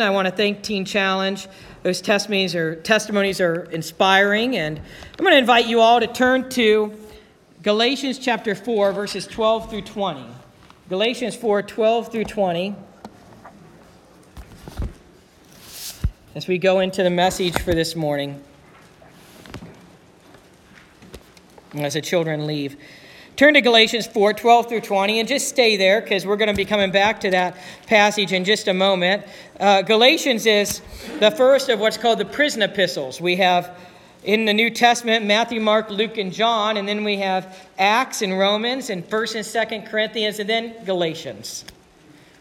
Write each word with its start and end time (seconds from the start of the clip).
I 0.00 0.10
want 0.10 0.26
to 0.28 0.32
thank 0.32 0.62
Teen 0.62 0.84
Challenge. 0.84 1.46
Those 1.82 2.00
testimonies 2.00 2.54
are, 2.54 2.76
testimonies 2.76 3.40
are 3.40 3.64
inspiring. 3.64 4.56
And 4.56 4.78
I'm 4.78 5.24
going 5.24 5.32
to 5.32 5.38
invite 5.38 5.66
you 5.66 5.80
all 5.80 6.00
to 6.00 6.06
turn 6.06 6.48
to 6.50 6.94
Galatians 7.62 8.18
chapter 8.18 8.54
4, 8.54 8.92
verses 8.92 9.26
12 9.26 9.68
through 9.68 9.82
20. 9.82 10.24
Galatians 10.88 11.36
4, 11.36 11.62
12 11.62 12.12
through 12.12 12.24
20. 12.24 12.74
As 16.34 16.48
we 16.48 16.56
go 16.56 16.80
into 16.80 17.02
the 17.02 17.10
message 17.10 17.60
for 17.60 17.74
this 17.74 17.94
morning, 17.94 18.42
as 21.74 21.94
the 21.94 22.00
children 22.00 22.46
leave. 22.46 22.76
Turn 23.34 23.54
to 23.54 23.62
Galatians 23.62 24.06
4 24.06 24.34
12 24.34 24.68
through 24.68 24.80
20 24.82 25.20
and 25.20 25.28
just 25.28 25.48
stay 25.48 25.76
there 25.76 26.02
because 26.02 26.26
we're 26.26 26.36
going 26.36 26.50
to 26.50 26.54
be 26.54 26.66
coming 26.66 26.90
back 26.90 27.20
to 27.22 27.30
that 27.30 27.56
passage 27.86 28.32
in 28.32 28.44
just 28.44 28.68
a 28.68 28.74
moment. 28.74 29.24
Uh, 29.58 29.80
Galatians 29.80 30.44
is 30.44 30.82
the 31.18 31.30
first 31.30 31.70
of 31.70 31.80
what's 31.80 31.96
called 31.96 32.18
the 32.18 32.26
prison 32.26 32.60
epistles. 32.60 33.22
We 33.22 33.36
have 33.36 33.74
in 34.22 34.44
the 34.44 34.52
New 34.52 34.68
Testament 34.68 35.24
Matthew, 35.24 35.60
Mark, 35.60 35.88
Luke, 35.88 36.18
and 36.18 36.30
John, 36.30 36.76
and 36.76 36.86
then 36.86 37.04
we 37.04 37.16
have 37.18 37.58
Acts 37.78 38.20
and 38.20 38.38
Romans, 38.38 38.90
and 38.90 39.02
1st 39.08 39.34
and 39.34 39.82
2nd 39.84 39.90
Corinthians, 39.90 40.38
and 40.38 40.48
then 40.48 40.84
Galatians. 40.84 41.64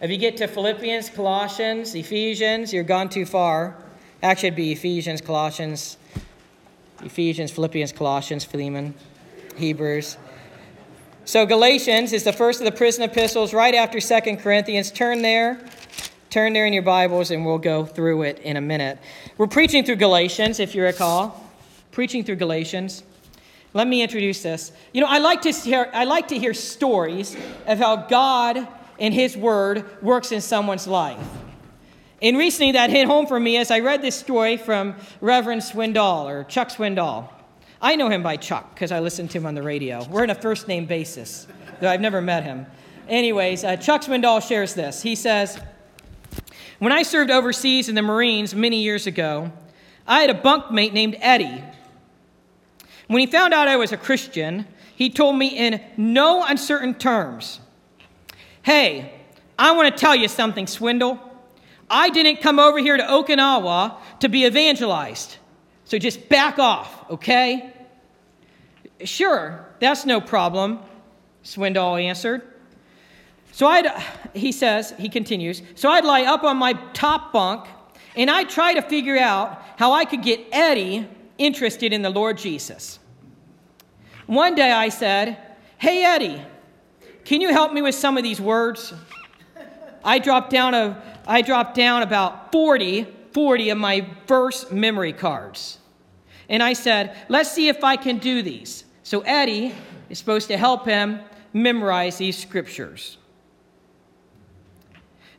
If 0.02 0.12
you 0.12 0.18
get 0.18 0.38
to 0.38 0.48
Philippians, 0.48 1.10
Colossians, 1.10 1.96
Ephesians, 1.96 2.74
you're 2.74 2.84
gone 2.84 3.08
too 3.08 3.26
far. 3.26 3.76
Actually, 4.22 4.48
it'd 4.48 4.58
be 4.58 4.72
Ephesians, 4.74 5.22
Colossians, 5.22 5.98
Ephesians, 7.02 7.50
Philippians, 7.50 7.94
Colossians, 7.94 8.44
Philemon, 8.44 8.94
Hebrews. 9.58 10.18
So 11.32 11.46
Galatians 11.46 12.12
is 12.12 12.26
the 12.26 12.34
first 12.34 12.60
of 12.60 12.66
the 12.66 12.74
prison 12.74 13.04
epistles 13.04 13.54
right 13.54 13.74
after 13.74 14.02
Second 14.02 14.40
Corinthians. 14.40 14.92
Turn 14.92 15.22
there. 15.22 15.66
Turn 16.30 16.52
there 16.52 16.66
in 16.66 16.74
your 16.74 16.84
Bibles 16.84 17.32
and 17.32 17.46
we'll 17.46 17.58
go 17.58 17.86
through 17.86 18.24
it 18.24 18.40
in 18.40 18.58
a 18.58 18.62
minute. 18.62 19.00
We're 19.38 19.48
preaching 19.48 19.86
through 19.86 19.96
Galatians, 19.96 20.60
if 20.60 20.76
you 20.76 20.84
recall. 20.84 21.42
Preaching 21.94 22.26
through 22.26 22.36
Galatians. 22.36 23.04
Let 23.74 23.88
me 23.88 24.02
introduce 24.02 24.44
this. 24.44 24.74
You 24.92 25.00
know, 25.00 25.08
I 25.08 25.20
like 25.20 25.44
to 25.44 25.54
hear, 25.54 25.90
I 25.94 26.04
like 26.04 26.28
to 26.28 26.38
hear 26.38 26.54
stories 26.54 27.38
of 27.66 27.78
how 27.78 27.96
God 28.08 28.68
and 29.00 29.14
His 29.14 29.38
Word 29.38 29.86
works 30.04 30.34
in 30.34 30.42
someone's 30.42 30.86
life. 30.86 31.26
And 32.22 32.38
recently 32.38 32.74
that 32.74 32.90
hit 32.90 33.08
home 33.08 33.26
for 33.26 33.40
me 33.40 33.56
as 33.56 33.72
I 33.72 33.80
read 33.80 34.02
this 34.02 34.20
story 34.20 34.58
from 34.58 34.96
Reverend 35.22 35.62
Swindoll 35.62 36.26
or 36.26 36.44
Chuck 36.44 36.68
Swindoll. 36.68 37.30
I 37.82 37.96
know 37.96 38.10
him 38.10 38.22
by 38.22 38.38
Chuck 38.38 38.76
because 38.76 38.92
I 38.92 39.00
listened 39.00 39.32
to 39.32 39.40
him 39.40 39.48
on 39.48 39.56
the 39.56 39.64
radio. 39.64 40.06
We're 40.06 40.24
in 40.24 40.30
a 40.30 40.36
first 40.36 40.68
name 40.68 40.86
basis, 40.86 41.48
though 41.80 41.90
I've 41.90 42.00
never 42.00 42.22
met 42.22 42.44
him. 42.44 42.68
Anyways, 43.10 43.64
uh, 43.64 43.76
Chuck 43.78 44.04
Swindoll 44.04 44.48
shares 44.48 44.76
this. 44.76 45.02
He 45.02 45.16
says, 45.16 45.60
When 46.78 46.92
I 46.92 47.02
served 47.02 47.32
overseas 47.32 47.90
in 47.90 47.96
the 47.96 48.04
Marines 48.04 48.54
many 48.54 48.84
years 48.84 49.08
ago, 49.08 49.52
I 50.06 50.22
had 50.22 50.30
a 50.30 50.40
bunkmate 50.40 50.94
named 50.94 51.18
Eddie. 51.20 51.64
When 53.08 53.20
he 53.20 53.26
found 53.26 53.54
out 53.54 53.68
I 53.68 53.78
was 53.78 53.92
a 53.92 53.98
Christian, 53.98 54.68
he 54.96 55.10
told 55.10 55.36
me 55.36 55.48
in 55.48 55.82
no 55.98 56.46
uncertain 56.46 56.94
terms 56.94 57.60
Hey, 58.64 59.12
I 59.58 59.72
want 59.72 59.92
to 59.92 60.00
tell 60.00 60.16
you 60.16 60.28
something, 60.28 60.68
Swindoll. 60.68 61.20
I 61.90 62.10
didn't 62.12 62.42
come 62.42 62.60
over 62.60 62.78
here 62.78 62.96
to 62.96 63.04
Okinawa 63.04 63.98
to 64.20 64.30
be 64.30 64.46
evangelized. 64.46 65.38
So 65.92 65.98
just 65.98 66.30
back 66.30 66.58
off, 66.58 67.12
okay? 67.12 67.74
Sure, 69.04 69.68
that's 69.82 70.06
no 70.06 70.22
problem, 70.22 70.80
Swindoll 71.44 72.02
answered. 72.02 72.44
So 73.52 73.68
I'd, 73.68 73.88
he 74.34 74.54
says, 74.54 74.94
he 74.98 75.10
continues, 75.10 75.62
so 75.76 75.90
I'd 75.90 76.06
lie 76.06 76.24
up 76.24 76.46
on 76.46 76.56
my 76.56 76.72
top 76.94 77.34
bunk 77.34 77.68
and 78.16 78.32
I'd 78.32 78.50
try 78.50 78.74
to 78.74 78.82
figure 78.82 79.18
out 79.18 79.62
how 79.76 79.92
I 79.92 80.06
could 80.06 80.22
get 80.22 80.40
Eddie 80.54 81.10
interested 81.38 81.92
in 81.92 82.04
the 82.04 82.10
Lord 82.10 82.38
Jesus. 82.38 82.98
One 84.28 84.56
day 84.56 84.72
I 84.72 84.88
said, 84.88 85.38
Hey, 85.78 86.06
Eddie, 86.06 86.42
can 87.26 87.42
you 87.42 87.52
help 87.52 87.74
me 87.74 87.82
with 87.82 87.96
some 87.96 88.16
of 88.16 88.24
these 88.24 88.40
words? 88.40 88.94
I 90.06 90.20
dropped 90.20 90.52
down, 90.52 90.74
a, 90.74 91.20
I 91.28 91.42
dropped 91.42 91.76
down 91.76 92.02
about 92.02 92.54
40, 92.54 93.08
40 93.34 93.70
of 93.72 93.78
my 93.78 94.08
verse 94.26 94.72
memory 94.72 95.12
cards. 95.12 95.80
And 96.52 96.62
I 96.62 96.74
said, 96.74 97.16
Let's 97.30 97.52
see 97.52 97.70
if 97.70 97.84
I 97.84 97.96
can 97.96 98.20
do 98.20 98.44
these. 98.44 98.84
So 99.02 99.22
Eddie 99.22 99.74
is 100.10 100.20
supposed 100.20 100.50
to 100.50 100.58
help 100.58 100.86
him 100.86 101.22
memorize 101.54 102.18
these 102.18 102.38
scriptures. 102.38 103.18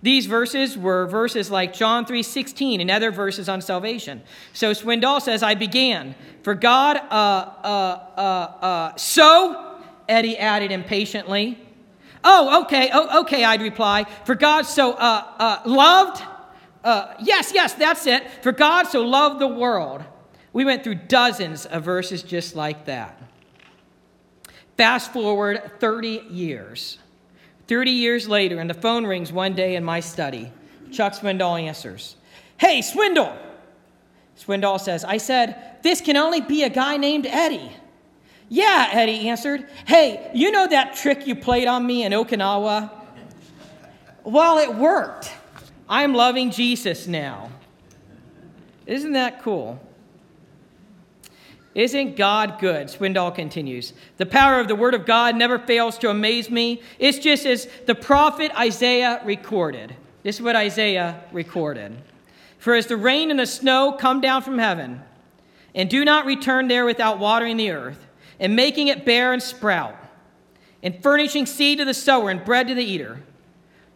These 0.03 0.27
verses 0.27 0.77
were 0.77 1.07
verses 1.07 1.49
like 1.49 1.73
John 1.73 2.05
3:16 2.05 2.81
and 2.81 2.91
other 2.91 3.13
verses 3.13 3.49
on 3.49 3.61
salvation. 3.61 4.23
So 4.53 4.73
Swindoll 4.73 5.23
says, 5.23 5.45
"I 5.45 5.55
began 5.55 6.17
for 6.43 6.55
God." 6.55 6.97
Uh, 6.97 7.05
uh, 7.13 8.01
uh, 8.17 8.21
uh, 8.21 8.97
so 8.97 9.77
Eddie 10.09 10.37
added 10.39 10.73
impatiently. 10.73 11.59
Oh, 12.25 12.63
okay, 12.63 12.91
oh, 12.93 13.21
okay. 13.21 13.45
I'd 13.45 13.63
reply, 13.63 14.07
"For 14.25 14.35
God 14.35 14.63
so 14.63 14.93
uh, 14.95 15.25
uh, 15.39 15.59
loved." 15.67 16.21
Uh, 16.83 17.15
yes, 17.21 17.53
yes, 17.55 17.75
that's 17.75 18.07
it. 18.09 18.29
For 18.43 18.51
God 18.51 18.89
so 18.89 19.03
loved 19.03 19.41
the 19.41 19.47
world. 19.47 20.03
We 20.53 20.65
went 20.65 20.85
through 20.85 20.97
dozens 20.97 21.67
of 21.67 21.85
verses 21.85 22.23
just 22.23 22.55
like 22.55 22.87
that. 22.87 23.21
Fast 24.77 25.13
forward 25.13 25.73
30 25.81 26.25
years. 26.31 26.99
30 27.69 27.91
years 27.91 28.29
later, 28.29 28.59
and 28.59 28.69
the 28.69 28.75
phone 28.75 29.07
rings 29.07 29.33
one 29.33 29.55
day 29.55 29.77
in 29.77 29.85
my 29.85 30.01
study. 30.01 30.53
Chuck 30.91 31.15
Swindoll 31.15 31.61
answers, 31.61 32.17
Hey, 32.59 32.83
Swindle! 32.83 33.37
Swindoll 34.39 34.81
says, 34.81 35.05
I 35.05 35.17
said, 35.19 35.79
This 35.83 36.01
can 36.01 36.17
only 36.17 36.41
be 36.41 36.65
a 36.65 36.69
guy 36.69 36.97
named 36.97 37.27
Eddie. 37.27 37.73
Yeah, 38.49 38.91
Eddie 38.93 39.29
answered. 39.29 39.67
Hey, 39.87 40.31
you 40.35 40.51
know 40.51 40.67
that 40.67 40.95
trick 40.95 41.27
you 41.27 41.35
played 41.35 41.67
on 41.67 41.87
me 41.87 42.05
in 42.05 42.13
Okinawa? 42.13 42.91
Well, 44.25 44.59
it 44.59 44.75
worked. 44.75 45.33
I'm 45.89 46.13
loving 46.15 46.51
Jesus 46.51 47.07
now. 47.07 47.51
Isn't 48.87 49.13
that 49.13 49.43
cool? 49.43 49.81
Isn't 51.75 52.17
God 52.17 52.59
good? 52.59 52.89
Swindoll 52.89 53.35
continues. 53.35 53.95
The 54.19 54.27
power 54.27 54.61
of 54.61 54.69
the 54.69 54.75
Word 54.75 54.95
of 54.95 55.07
God 55.07 55.37
never 55.37 55.59
fails 55.59 55.97
to 55.99 56.11
amaze 56.11 56.51
me. 56.51 56.83
It's 56.99 57.19
just 57.19 57.47
as 57.47 57.67
the 57.87 57.95
prophet 57.95 58.53
Isaiah 58.59 59.23
recorded. 59.25 59.97
This 60.23 60.37
is 60.37 60.43
what 60.43 60.55
Isaiah 60.55 61.23
recorded. 61.33 61.97
For 62.59 62.75
as 62.75 62.87
the 62.87 62.97
rain 62.97 63.31
and 63.31 63.41
the 63.41 63.47
snow 63.47 63.93
come 63.93 64.21
down 64.21 64.43
from 64.43 64.59
heaven, 64.59 65.03
and 65.75 65.89
do 65.89 66.05
not 66.05 66.27
return 66.27 66.69
there 66.69 66.85
without 66.85 67.19
watering 67.19 67.57
the 67.57 67.71
earth, 67.71 68.07
and 68.39 68.55
making 68.55 68.89
it 68.89 69.07
bear 69.07 69.33
and 69.33 69.43
sprout, 69.43 69.97
and 70.83 71.03
furnishing 71.03 71.47
seed 71.47 71.79
to 71.79 71.85
the 71.85 71.95
sower 71.95 72.29
and 72.29 72.45
bread 72.45 72.69
to 72.69 72.75
the 72.75 72.85
eater, 72.85 73.21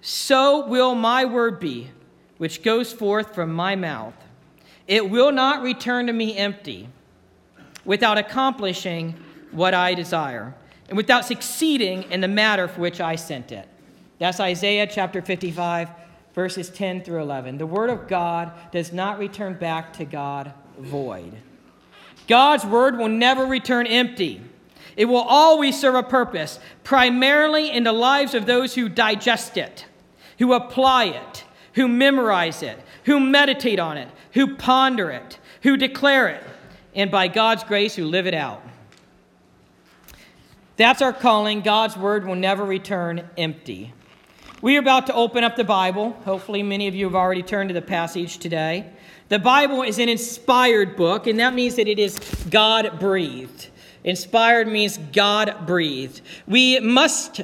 so 0.01 0.67
will 0.67 0.95
my 0.95 1.25
word 1.25 1.61
be, 1.61 1.91
which 2.39 2.63
goes 2.63 2.93
forth 2.93 3.35
from 3.35 3.53
my 3.53 3.77
mouth. 3.77 4.15
It 4.89 5.11
will 5.11 5.33
not 5.33 5.63
return 5.63 6.07
to 6.07 6.13
me 6.13 6.37
empty 6.37 6.89
without 7.87 8.19
accomplishing 8.19 9.15
what 9.53 9.73
I 9.73 9.95
desire, 9.95 10.55
and 10.89 10.97
without 10.97 11.25
succeeding 11.25 12.03
in 12.11 12.21
the 12.21 12.29
matter 12.29 12.69
for 12.69 12.81
which 12.81 13.01
I 13.01 13.17
sent 13.17 13.53
it. 13.53 13.67
That's 14.19 14.41
Isaiah 14.41 14.87
chapter 14.87 15.23
55, 15.23 15.89
verses 16.35 16.69
10 16.69 17.03
through 17.03 17.23
11. 17.23 17.59
The 17.59 17.67
word 17.67 17.91
of 17.91 18.09
God 18.09 18.53
does 18.73 18.93
not 18.93 19.19
return 19.19 19.55
back 19.55 19.95
to 19.95 20.05
God 20.05 20.53
void. 20.79 21.33
God's 22.29 22.65
word 22.65 22.99
will 22.99 23.09
never 23.09 23.47
return 23.47 23.87
empty. 23.87 24.43
It 24.97 25.05
will 25.07 25.17
always 25.23 25.79
serve 25.79 25.95
a 25.95 26.03
purpose, 26.03 26.59
primarily 26.83 27.71
in 27.71 27.85
the 27.85 27.93
lives 27.93 28.35
of 28.35 28.47
those 28.47 28.75
who 28.75 28.89
digest 28.89 29.57
it, 29.57 29.87
who 30.39 30.53
apply 30.53 31.05
it, 31.05 31.45
who 31.75 31.87
memorize 31.87 32.63
it, 32.63 32.79
who 33.05 33.21
meditate 33.21 33.79
on 33.79 33.97
it, 33.97 34.09
who 34.33 34.57
ponder 34.57 35.11
it, 35.11 35.39
who 35.63 35.77
declare 35.77 36.29
it, 36.29 36.43
and 36.97 37.11
by 37.11 37.29
God's 37.29 37.63
grace 37.63 37.95
who 37.95 38.07
live 38.07 38.27
it 38.27 38.35
out. 38.35 38.63
That's 40.77 41.01
our 41.01 41.13
calling. 41.13 41.61
God's 41.61 41.97
word 41.97 42.27
will 42.27 42.35
never 42.35 42.65
return 42.65 43.29
empty. 43.39 43.93
We 44.63 44.77
are 44.77 44.81
about 44.81 45.07
to 45.07 45.15
open 45.15 45.45
up 45.45 45.55
the 45.55 45.65
Bible. 45.65 46.13
Hopefully, 46.25 46.63
many 46.63 46.89
of 46.89 46.95
you 46.95 47.05
have 47.05 47.15
already 47.15 47.43
turned 47.43 47.69
to 47.69 47.75
the 47.75 47.83
passage 47.83 48.39
today. 48.39 48.91
The 49.29 49.39
Bible 49.39 49.83
is 49.83 49.99
an 49.99 50.09
inspired 50.09 50.97
book, 50.97 51.27
and 51.27 51.39
that 51.39 51.55
means 51.55 51.77
that 51.77 51.87
it 51.87 51.99
is 51.99 52.19
God 52.51 52.99
breathed. 52.99 53.69
Inspired 54.03 54.69
means 54.69 54.99
God 54.99 55.67
breathed. 55.67 56.23
We 56.47 56.81
must 56.81 57.43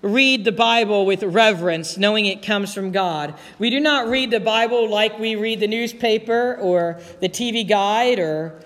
read 0.00 0.44
the 0.44 0.52
Bible 0.52 1.06
with 1.06 1.22
reverence, 1.22 1.96
knowing 1.96 2.26
it 2.26 2.42
comes 2.42 2.72
from 2.72 2.92
God. 2.92 3.34
We 3.58 3.70
do 3.70 3.80
not 3.80 4.08
read 4.08 4.30
the 4.30 4.40
Bible 4.40 4.88
like 4.88 5.18
we 5.18 5.36
read 5.36 5.60
the 5.60 5.66
newspaper 5.66 6.56
or 6.56 7.00
the 7.20 7.28
TV 7.28 7.66
guide 7.66 8.18
or 8.18 8.60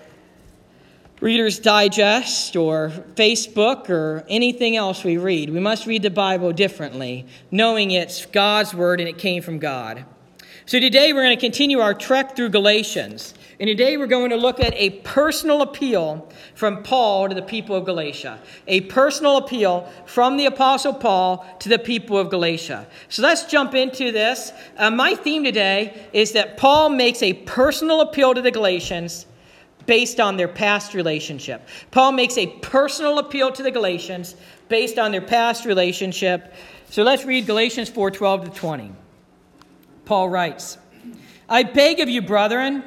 Reader's 1.21 1.59
Digest 1.59 2.55
or 2.55 2.91
Facebook 3.15 3.89
or 3.89 4.23
anything 4.29 4.77
else 4.77 5.03
we 5.03 5.17
read. 5.17 5.49
We 5.49 5.59
must 5.59 5.85
read 5.85 6.01
the 6.01 6.09
Bible 6.09 6.53
differently, 6.53 7.25
knowing 7.51 7.91
it's 7.91 8.25
God's 8.25 8.73
word 8.73 9.01
and 9.01 9.09
it 9.09 9.17
came 9.17 9.43
from 9.43 9.59
God. 9.59 10.05
So 10.65 10.79
today 10.79 11.11
we're 11.11 11.23
going 11.23 11.35
to 11.35 11.41
continue 11.41 11.79
our 11.79 11.93
trek 11.93 12.37
through 12.37 12.49
Galatians. 12.49 13.33
And 13.59 13.67
today 13.67 13.97
we're 13.97 14.07
going 14.07 14.29
to 14.29 14.37
look 14.37 14.61
at 14.61 14.73
a 14.75 14.91
personal 15.01 15.61
appeal 15.61 16.29
from 16.55 16.83
Paul 16.83 17.27
to 17.27 17.35
the 17.35 17.41
people 17.41 17.75
of 17.75 17.83
Galatia. 17.83 18.39
A 18.67 18.81
personal 18.81 19.35
appeal 19.35 19.91
from 20.05 20.37
the 20.37 20.45
Apostle 20.45 20.93
Paul 20.93 21.45
to 21.59 21.67
the 21.67 21.79
people 21.79 22.17
of 22.17 22.29
Galatia. 22.29 22.87
So 23.09 23.23
let's 23.23 23.43
jump 23.43 23.75
into 23.75 24.13
this. 24.13 24.53
Uh, 24.77 24.89
my 24.89 25.15
theme 25.15 25.43
today 25.43 26.07
is 26.13 26.31
that 26.31 26.55
Paul 26.55 26.87
makes 26.87 27.21
a 27.21 27.33
personal 27.33 27.99
appeal 27.99 28.33
to 28.33 28.41
the 28.41 28.51
Galatians 28.51 29.25
based 29.89 30.19
on 30.19 30.37
their 30.37 30.47
past 30.47 30.93
relationship. 30.93 31.67
Paul 31.89 32.11
makes 32.11 32.37
a 32.37 32.45
personal 32.45 33.17
appeal 33.17 33.51
to 33.51 33.63
the 33.63 33.71
Galatians 33.71 34.35
based 34.67 34.99
on 34.99 35.11
their 35.11 35.19
past 35.19 35.65
relationship. 35.65 36.53
So 36.91 37.01
let's 37.01 37.25
read 37.25 37.47
Galatians 37.47 37.89
4 37.89 38.11
12 38.11 38.43
to 38.45 38.51
20. 38.51 38.91
Paul 40.05 40.29
writes, 40.29 40.77
I 41.49 41.63
beg 41.63 42.01
of 42.01 42.07
you, 42.07 42.21
brethren, 42.21 42.83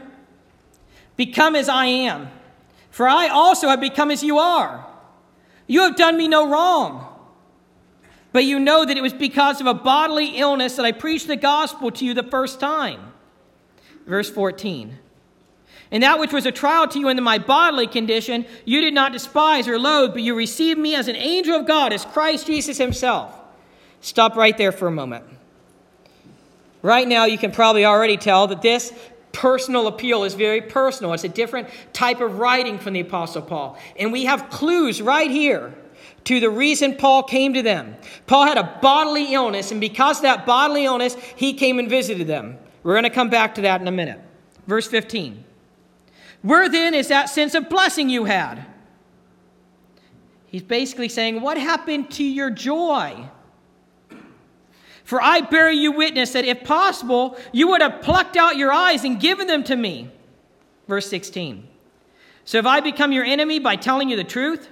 Become 1.16 1.56
as 1.56 1.69
I 1.69 1.87
am, 1.87 2.31
for 2.93 3.08
I 3.08 3.26
also 3.26 3.66
have 3.66 3.81
become 3.81 4.12
as 4.12 4.22
you 4.22 4.38
are. 4.38 4.87
You 5.66 5.81
have 5.81 5.96
done 5.96 6.16
me 6.16 6.28
no 6.28 6.49
wrong. 6.49 7.04
But 8.31 8.44
you 8.44 8.60
know 8.60 8.84
that 8.84 8.96
it 8.96 9.02
was 9.02 9.12
because 9.12 9.60
of 9.60 9.66
a 9.66 9.75
bodily 9.75 10.38
illness 10.38 10.76
that 10.76 10.87
I 10.87 10.93
preached 10.93 11.26
the 11.26 11.34
gospel 11.34 11.90
to 11.90 12.04
you 12.04 12.14
the 12.14 12.22
first 12.22 12.60
time. 12.60 13.12
Verse 14.06 14.31
14. 14.31 15.00
And 15.93 16.03
that 16.03 16.19
which 16.19 16.33
was 16.33 16.47
a 16.47 16.53
trial 16.53 16.89
to 16.89 16.99
you 16.99 17.09
in 17.09 17.23
my 17.23 17.39
bodily 17.39 17.87
condition, 17.87 18.47
you 18.65 18.81
did 18.81 18.94
not 18.94 19.12
despise 19.12 19.69
or 19.69 19.79
loathe, 19.79 20.15
but 20.15 20.23
you 20.23 20.35
received 20.35 20.81
me 20.81 20.94
as 20.94 21.06
an 21.06 21.17
angel 21.17 21.55
of 21.55 21.67
God, 21.67 21.93
as 21.93 22.06
Christ 22.06 22.47
Jesus 22.47 22.79
himself. 22.79 23.39
Stop 24.00 24.35
right 24.35 24.56
there 24.56 24.73
for 24.73 24.89
a 24.89 24.91
moment. 24.91 25.25
Right 26.81 27.06
now, 27.06 27.27
you 27.27 27.37
can 27.37 27.53
probably 27.53 27.85
already 27.85 28.17
tell 28.17 28.47
that 28.49 28.62
this 28.62 28.93
personal 29.33 29.87
appeal 29.87 30.25
is 30.25 30.33
very 30.35 30.62
personal. 30.62 31.12
It's 31.12 31.25
a 31.25 31.29
different 31.29 31.69
type 31.93 32.23
of 32.23 32.38
writing 32.38 32.79
from 32.79 32.95
the 32.95 33.00
Apostle 33.00 33.43
Paul. 33.43 33.79
And 33.97 34.12
we 34.12 34.25
have 34.25 34.49
clues 34.49 35.00
right 35.03 35.31
here 35.31 35.75
to 36.25 36.41
the 36.41 36.50
reason 36.50 36.97
Paul 36.97 37.23
came 37.23 37.53
to 37.53 37.62
them. 37.62 37.97
Paul 38.27 38.47
had 38.47 38.56
a 38.56 38.79
bodily 38.81 39.35
illness, 39.35 39.71
and 39.71 39.81
because 39.81 40.19
of 40.19 40.23
that 40.23 40.47
bodily 40.47 40.87
illness, 40.87 41.17
he 41.37 41.53
came 41.53 41.79
and 41.79 41.88
visited 41.88 42.27
them. 42.27 42.59
We're 42.83 42.95
going 42.95 43.05
to 43.05 43.11
come 43.11 43.29
back 43.29 43.56
to 43.56 43.62
that 43.62 43.81
in 43.83 43.88
a 43.88 43.93
minute. 43.93 44.21
Verse 44.67 44.87
15. 44.87 45.45
Where 46.43 46.69
then 46.69 46.94
is 46.94 47.09
that 47.09 47.31
sense 47.31 47.55
of 47.55 47.69
blessing 47.69 48.09
you 48.09 48.25
had? 48.25 48.67
He's 50.47 50.62
basically 50.62 51.09
saying, 51.09 51.41
What 51.41 51.56
happened 51.56 52.11
to 52.12 52.25
your 52.25 52.50
joy? 52.50 53.29
For 55.05 55.21
I 55.21 55.41
bear 55.41 55.71
you 55.71 55.93
witness 55.93 56.33
that 56.33 56.44
if 56.44 56.65
possible, 56.65 57.37
you 57.53 57.69
would 57.69 57.81
have 57.81 58.03
plucked 58.03 58.37
out 58.37 58.56
your 58.56 58.73
eyes 58.73 59.05
and 59.05 59.19
given 59.19 59.47
them 59.47 59.65
to 59.65 59.77
me. 59.77 60.11
Verse 60.89 61.09
16. 61.09 61.67
So 62.45 62.59
have 62.59 62.67
I 62.67 62.81
become 62.81 63.12
your 63.12 63.25
enemy 63.25 63.59
by 63.59 63.77
telling 63.77 64.09
you 64.09 64.17
the 64.17 64.25
truth? 64.25 64.69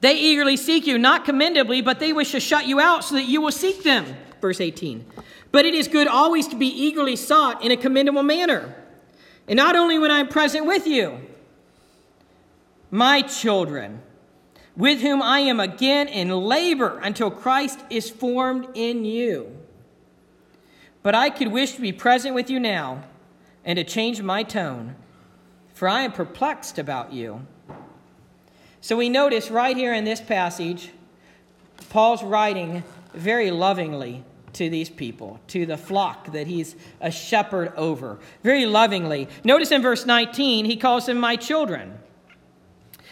They 0.00 0.14
eagerly 0.14 0.56
seek 0.56 0.86
you, 0.86 0.98
not 0.98 1.24
commendably, 1.24 1.82
but 1.82 1.98
they 1.98 2.12
wish 2.12 2.32
to 2.32 2.40
shut 2.40 2.66
you 2.66 2.80
out 2.80 3.04
so 3.04 3.14
that 3.16 3.24
you 3.24 3.40
will 3.40 3.52
seek 3.52 3.82
them. 3.82 4.06
Verse 4.40 4.60
18. 4.60 5.04
But 5.52 5.66
it 5.66 5.74
is 5.74 5.88
good 5.88 6.08
always 6.08 6.48
to 6.48 6.56
be 6.56 6.68
eagerly 6.68 7.16
sought 7.16 7.62
in 7.62 7.70
a 7.70 7.76
commendable 7.76 8.22
manner. 8.22 8.74
And 9.48 9.56
not 9.56 9.76
only 9.76 9.98
when 9.98 10.10
I 10.10 10.20
am 10.20 10.28
present 10.28 10.66
with 10.66 10.86
you, 10.86 11.18
my 12.90 13.22
children 13.22 14.02
with 14.76 15.00
whom 15.00 15.22
I 15.22 15.40
am 15.40 15.60
again 15.60 16.08
in 16.08 16.30
labor 16.30 16.98
until 17.02 17.30
Christ 17.30 17.80
is 17.90 18.08
formed 18.08 18.68
in 18.74 19.04
you. 19.04 19.56
But 21.02 21.14
I 21.14 21.30
could 21.30 21.48
wish 21.48 21.72
to 21.72 21.80
be 21.80 21.92
present 21.92 22.34
with 22.34 22.50
you 22.50 22.60
now 22.60 23.04
and 23.64 23.76
to 23.76 23.84
change 23.84 24.22
my 24.22 24.42
tone, 24.42 24.96
for 25.74 25.88
I 25.88 26.02
am 26.02 26.12
perplexed 26.12 26.78
about 26.78 27.12
you. 27.12 27.46
So 28.80 28.96
we 28.96 29.08
notice 29.08 29.50
right 29.50 29.76
here 29.76 29.92
in 29.92 30.04
this 30.04 30.20
passage, 30.20 30.90
Paul's 31.90 32.22
writing 32.22 32.82
very 33.12 33.50
lovingly 33.50 34.24
to 34.54 34.68
these 34.68 34.88
people, 34.88 35.40
to 35.48 35.66
the 35.66 35.76
flock 35.76 36.32
that 36.32 36.46
he's 36.46 36.76
a 37.00 37.10
shepherd 37.10 37.72
over. 37.76 38.18
Very 38.42 38.66
lovingly. 38.66 39.28
Notice 39.44 39.70
in 39.70 39.82
verse 39.82 40.06
19, 40.06 40.64
he 40.64 40.76
calls 40.76 41.06
them 41.06 41.18
my 41.18 41.36
children. 41.36 41.98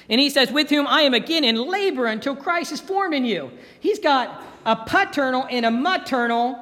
And 0.09 0.21
he 0.21 0.31
says, 0.31 0.51
With 0.51 0.71
whom 0.71 0.87
I 0.87 1.03
am 1.03 1.15
again 1.15 1.45
in 1.45 1.57
labor 1.57 2.07
until 2.07 2.35
Christ 2.35 2.73
is 2.73 2.81
formed 2.81 3.15
in 3.15 3.25
you. 3.25 3.51
He's 3.81 3.99
got 3.99 4.43
a 4.65 4.77
paternal 4.77 5.47
and 5.51 5.67
a 5.67 5.71
maternal 5.71 6.59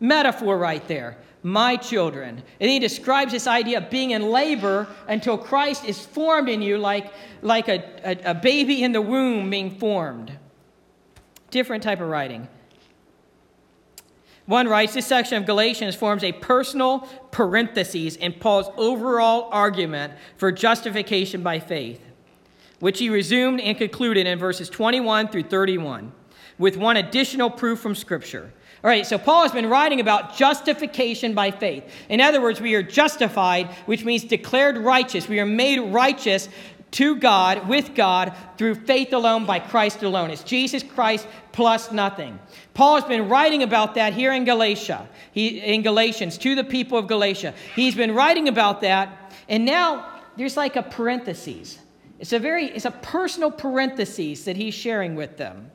metaphor 0.00 0.58
right 0.58 0.86
there. 0.88 1.16
My 1.44 1.76
children. 1.76 2.42
And 2.60 2.70
he 2.70 2.78
describes 2.78 3.32
this 3.32 3.46
idea 3.46 3.78
of 3.78 3.90
being 3.90 4.12
in 4.12 4.22
labor 4.22 4.86
until 5.08 5.36
Christ 5.36 5.84
is 5.84 5.98
formed 5.98 6.48
in 6.48 6.62
you, 6.62 6.78
like, 6.78 7.12
like 7.40 7.68
a, 7.68 7.82
a, 8.04 8.30
a 8.30 8.34
baby 8.34 8.82
in 8.82 8.92
the 8.92 9.00
womb 9.00 9.50
being 9.50 9.70
formed. 9.70 10.32
Different 11.50 11.82
type 11.82 12.00
of 12.00 12.08
writing. 12.08 12.48
One 14.46 14.66
writes 14.66 14.94
this 14.94 15.06
section 15.06 15.38
of 15.38 15.46
Galatians 15.46 15.94
forms 15.94 16.24
a 16.24 16.32
personal 16.32 17.08
parenthesis 17.30 18.16
in 18.16 18.32
Paul's 18.32 18.70
overall 18.76 19.48
argument 19.52 20.14
for 20.36 20.50
justification 20.50 21.42
by 21.42 21.60
faith 21.60 22.00
which 22.82 22.98
he 22.98 23.08
resumed 23.08 23.60
and 23.60 23.78
concluded 23.78 24.26
in 24.26 24.40
verses 24.40 24.68
21 24.68 25.28
through 25.28 25.44
31, 25.44 26.10
with 26.58 26.76
one 26.76 26.96
additional 26.96 27.48
proof 27.48 27.78
from 27.78 27.94
Scripture. 27.94 28.52
All 28.82 28.90
right, 28.90 29.06
so 29.06 29.18
Paul 29.18 29.44
has 29.44 29.52
been 29.52 29.68
writing 29.68 30.00
about 30.00 30.36
justification 30.36 31.32
by 31.32 31.52
faith. 31.52 31.84
In 32.08 32.20
other 32.20 32.40
words, 32.40 32.60
we 32.60 32.74
are 32.74 32.82
justified, 32.82 33.68
which 33.86 34.04
means 34.04 34.24
declared 34.24 34.76
righteous. 34.76 35.28
We 35.28 35.38
are 35.38 35.46
made 35.46 35.78
righteous 35.78 36.48
to 36.92 37.16
God, 37.16 37.68
with 37.68 37.94
God, 37.94 38.34
through 38.56 38.76
faith 38.76 39.12
alone, 39.12 39.44
by 39.44 39.58
Christ 39.58 40.02
alone. 40.02 40.30
It's 40.30 40.42
Jesus 40.42 40.82
Christ 40.82 41.26
plus 41.52 41.90
nothing. 41.90 42.38
Paul 42.74 42.96
has 42.96 43.04
been 43.04 43.28
writing 43.28 43.62
about 43.62 43.94
that 43.96 44.12
here 44.12 44.32
in 44.32 44.44
Galatia, 44.44 45.08
he, 45.32 45.58
in 45.58 45.82
Galatians, 45.82 46.38
to 46.38 46.54
the 46.54 46.64
people 46.64 46.98
of 46.98 47.06
Galatia. 47.06 47.54
He's 47.74 47.94
been 47.94 48.14
writing 48.14 48.48
about 48.48 48.82
that, 48.82 49.32
and 49.48 49.64
now 49.64 50.06
there's 50.36 50.56
like 50.56 50.76
a 50.76 50.82
parenthesis. 50.82 51.78
It's 52.20 52.32
a 52.32 52.38
very 52.38 52.66
it's 52.66 52.84
a 52.84 52.90
personal 52.90 53.50
parenthesis 53.50 54.44
that 54.44 54.56
he's 54.56 54.74
sharing 54.74 55.16
with 55.16 55.36
them. 55.38 55.70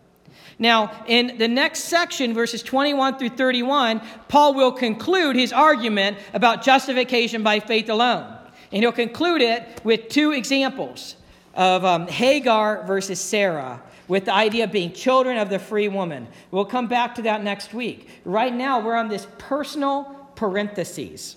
Now, 0.59 1.03
in 1.07 1.37
the 1.37 1.47
next 1.47 1.85
section, 1.85 2.33
verses 2.33 2.63
21 2.63 3.19
through 3.19 3.29
31, 3.29 4.01
Paul 4.27 4.55
will 4.55 4.71
conclude 4.71 5.35
his 5.35 5.53
argument 5.53 6.17
about 6.33 6.63
justification 6.63 7.43
by 7.43 7.59
faith 7.59 7.89
alone. 7.89 8.36
And 8.71 8.83
he'll 8.83 8.91
conclude 8.91 9.41
it 9.41 9.81
with 9.83 10.09
two 10.09 10.31
examples 10.31 11.15
of 11.53 11.83
um, 11.85 12.07
Hagar 12.07 12.83
versus 12.85 13.19
Sarah, 13.19 13.81
with 14.07 14.25
the 14.25 14.33
idea 14.33 14.65
of 14.65 14.71
being 14.71 14.93
children 14.93 15.37
of 15.37 15.49
the 15.49 15.59
free 15.59 15.87
woman. 15.87 16.27
We'll 16.51 16.65
come 16.65 16.87
back 16.87 17.15
to 17.15 17.21
that 17.23 17.43
next 17.43 17.73
week. 17.73 18.09
Right 18.25 18.53
now, 18.53 18.79
we're 18.79 18.95
on 18.95 19.09
this 19.09 19.27
personal 19.37 20.03
parentheses. 20.35 21.35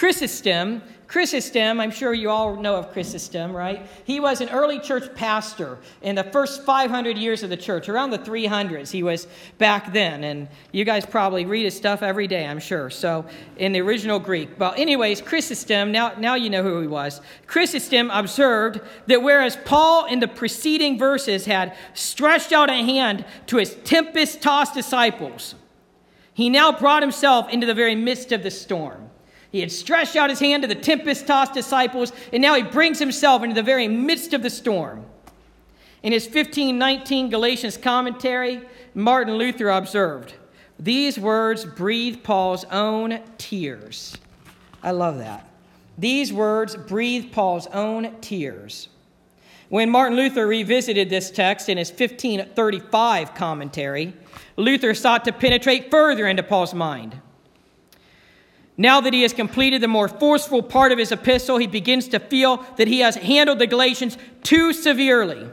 Chrysostom 0.00 0.80
Chrysostom, 1.10 1.80
I'm 1.80 1.90
sure 1.90 2.14
you 2.14 2.30
all 2.30 2.54
know 2.54 2.76
of 2.76 2.92
Chrysostom, 2.92 3.52
right? 3.52 3.84
He 4.04 4.20
was 4.20 4.40
an 4.40 4.48
early 4.48 4.78
church 4.78 5.12
pastor 5.16 5.78
in 6.02 6.14
the 6.14 6.22
first 6.22 6.64
500 6.64 7.18
years 7.18 7.42
of 7.42 7.50
the 7.50 7.56
church, 7.56 7.88
around 7.88 8.10
the 8.10 8.18
300s. 8.18 8.92
He 8.92 9.02
was 9.02 9.26
back 9.58 9.92
then, 9.92 10.22
and 10.22 10.46
you 10.70 10.84
guys 10.84 11.04
probably 11.04 11.46
read 11.46 11.64
his 11.64 11.76
stuff 11.76 12.04
every 12.04 12.28
day, 12.28 12.46
I'm 12.46 12.60
sure. 12.60 12.90
So, 12.90 13.26
in 13.56 13.72
the 13.72 13.80
original 13.80 14.20
Greek. 14.20 14.50
Well, 14.56 14.72
anyways, 14.76 15.20
Chrysostom, 15.20 15.90
now, 15.90 16.14
now 16.16 16.36
you 16.36 16.48
know 16.48 16.62
who 16.62 16.80
he 16.80 16.86
was. 16.86 17.20
Chrysostom 17.48 18.08
observed 18.10 18.80
that 19.06 19.20
whereas 19.20 19.58
Paul 19.64 20.06
in 20.06 20.20
the 20.20 20.28
preceding 20.28 20.96
verses 20.96 21.44
had 21.44 21.76
stretched 21.92 22.52
out 22.52 22.70
a 22.70 22.74
hand 22.74 23.24
to 23.48 23.56
his 23.56 23.74
tempest 23.82 24.40
tossed 24.40 24.74
disciples, 24.74 25.56
he 26.32 26.48
now 26.48 26.70
brought 26.70 27.02
himself 27.02 27.50
into 27.50 27.66
the 27.66 27.74
very 27.74 27.96
midst 27.96 28.30
of 28.30 28.44
the 28.44 28.50
storm. 28.52 29.09
He 29.50 29.60
had 29.60 29.72
stretched 29.72 30.16
out 30.16 30.30
his 30.30 30.40
hand 30.40 30.62
to 30.62 30.68
the 30.68 30.74
tempest 30.74 31.26
tossed 31.26 31.54
disciples, 31.54 32.12
and 32.32 32.40
now 32.40 32.54
he 32.54 32.62
brings 32.62 32.98
himself 32.98 33.42
into 33.42 33.54
the 33.54 33.62
very 33.62 33.88
midst 33.88 34.32
of 34.32 34.42
the 34.42 34.50
storm. 34.50 35.04
In 36.02 36.12
his 36.12 36.24
1519 36.24 37.30
Galatians 37.30 37.76
commentary, 37.76 38.62
Martin 38.94 39.34
Luther 39.34 39.68
observed, 39.70 40.34
These 40.78 41.18
words 41.18 41.64
breathe 41.64 42.22
Paul's 42.22 42.64
own 42.66 43.20
tears. 43.38 44.16
I 44.82 44.92
love 44.92 45.18
that. 45.18 45.48
These 45.98 46.32
words 46.32 46.76
breathe 46.76 47.32
Paul's 47.32 47.66
own 47.66 48.18
tears. 48.20 48.88
When 49.68 49.90
Martin 49.90 50.16
Luther 50.16 50.46
revisited 50.46 51.10
this 51.10 51.30
text 51.30 51.68
in 51.68 51.76
his 51.76 51.90
1535 51.90 53.34
commentary, 53.34 54.14
Luther 54.56 54.94
sought 54.94 55.24
to 55.26 55.32
penetrate 55.32 55.90
further 55.90 56.26
into 56.26 56.42
Paul's 56.42 56.74
mind. 56.74 57.20
Now 58.80 59.02
that 59.02 59.12
he 59.12 59.20
has 59.20 59.34
completed 59.34 59.82
the 59.82 59.88
more 59.88 60.08
forceful 60.08 60.62
part 60.62 60.90
of 60.90 60.96
his 60.96 61.12
epistle, 61.12 61.58
he 61.58 61.66
begins 61.66 62.08
to 62.08 62.18
feel 62.18 62.64
that 62.78 62.88
he 62.88 63.00
has 63.00 63.14
handled 63.14 63.58
the 63.58 63.66
Galatians 63.66 64.16
too 64.42 64.72
severely, 64.72 65.46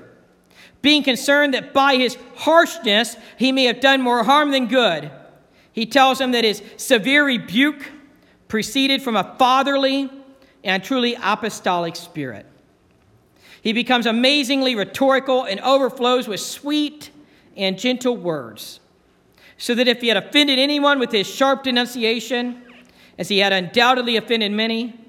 being 0.82 1.04
concerned 1.04 1.54
that 1.54 1.74
by 1.74 1.98
his 1.98 2.18
harshness 2.38 3.18
he 3.36 3.52
may 3.52 3.66
have 3.66 3.82
done 3.82 4.02
more 4.02 4.24
harm 4.24 4.52
than 4.52 4.68
good. 4.68 5.12
He 5.74 5.86
tells 5.86 6.20
them 6.20 6.32
that 6.32 6.46
his 6.46 6.64
severe 6.78 7.26
rebuke 7.26 7.92
proceeded 8.48 9.02
from 9.02 9.18
a 9.18 9.36
fatherly 9.38 10.10
and 10.64 10.82
truly 10.82 11.18
apostolic 11.22 11.98
spirit. 11.98 12.46
He 13.62 13.74
becomes 13.74 14.06
amazingly 14.06 14.74
rhetorical 14.74 15.44
and 15.44 15.60
overflows 15.60 16.30
with 16.30 16.40
sweet 16.40 17.12
and 17.58 17.78
gentle 17.78 18.16
words, 18.16 18.80
so 19.58 19.76
that 19.76 19.90
if 19.90 20.00
he 20.00 20.08
had 20.08 20.16
offended 20.16 20.60
anyone 20.60 20.98
with 20.98 21.12
his 21.12 21.28
sharp 21.28 21.64
denunciation, 21.64 22.64
as 23.18 23.30
he 23.30 23.40
had 23.40 23.54
undoubtedly 23.54 24.18
offended 24.18 24.52
many, 24.52 25.00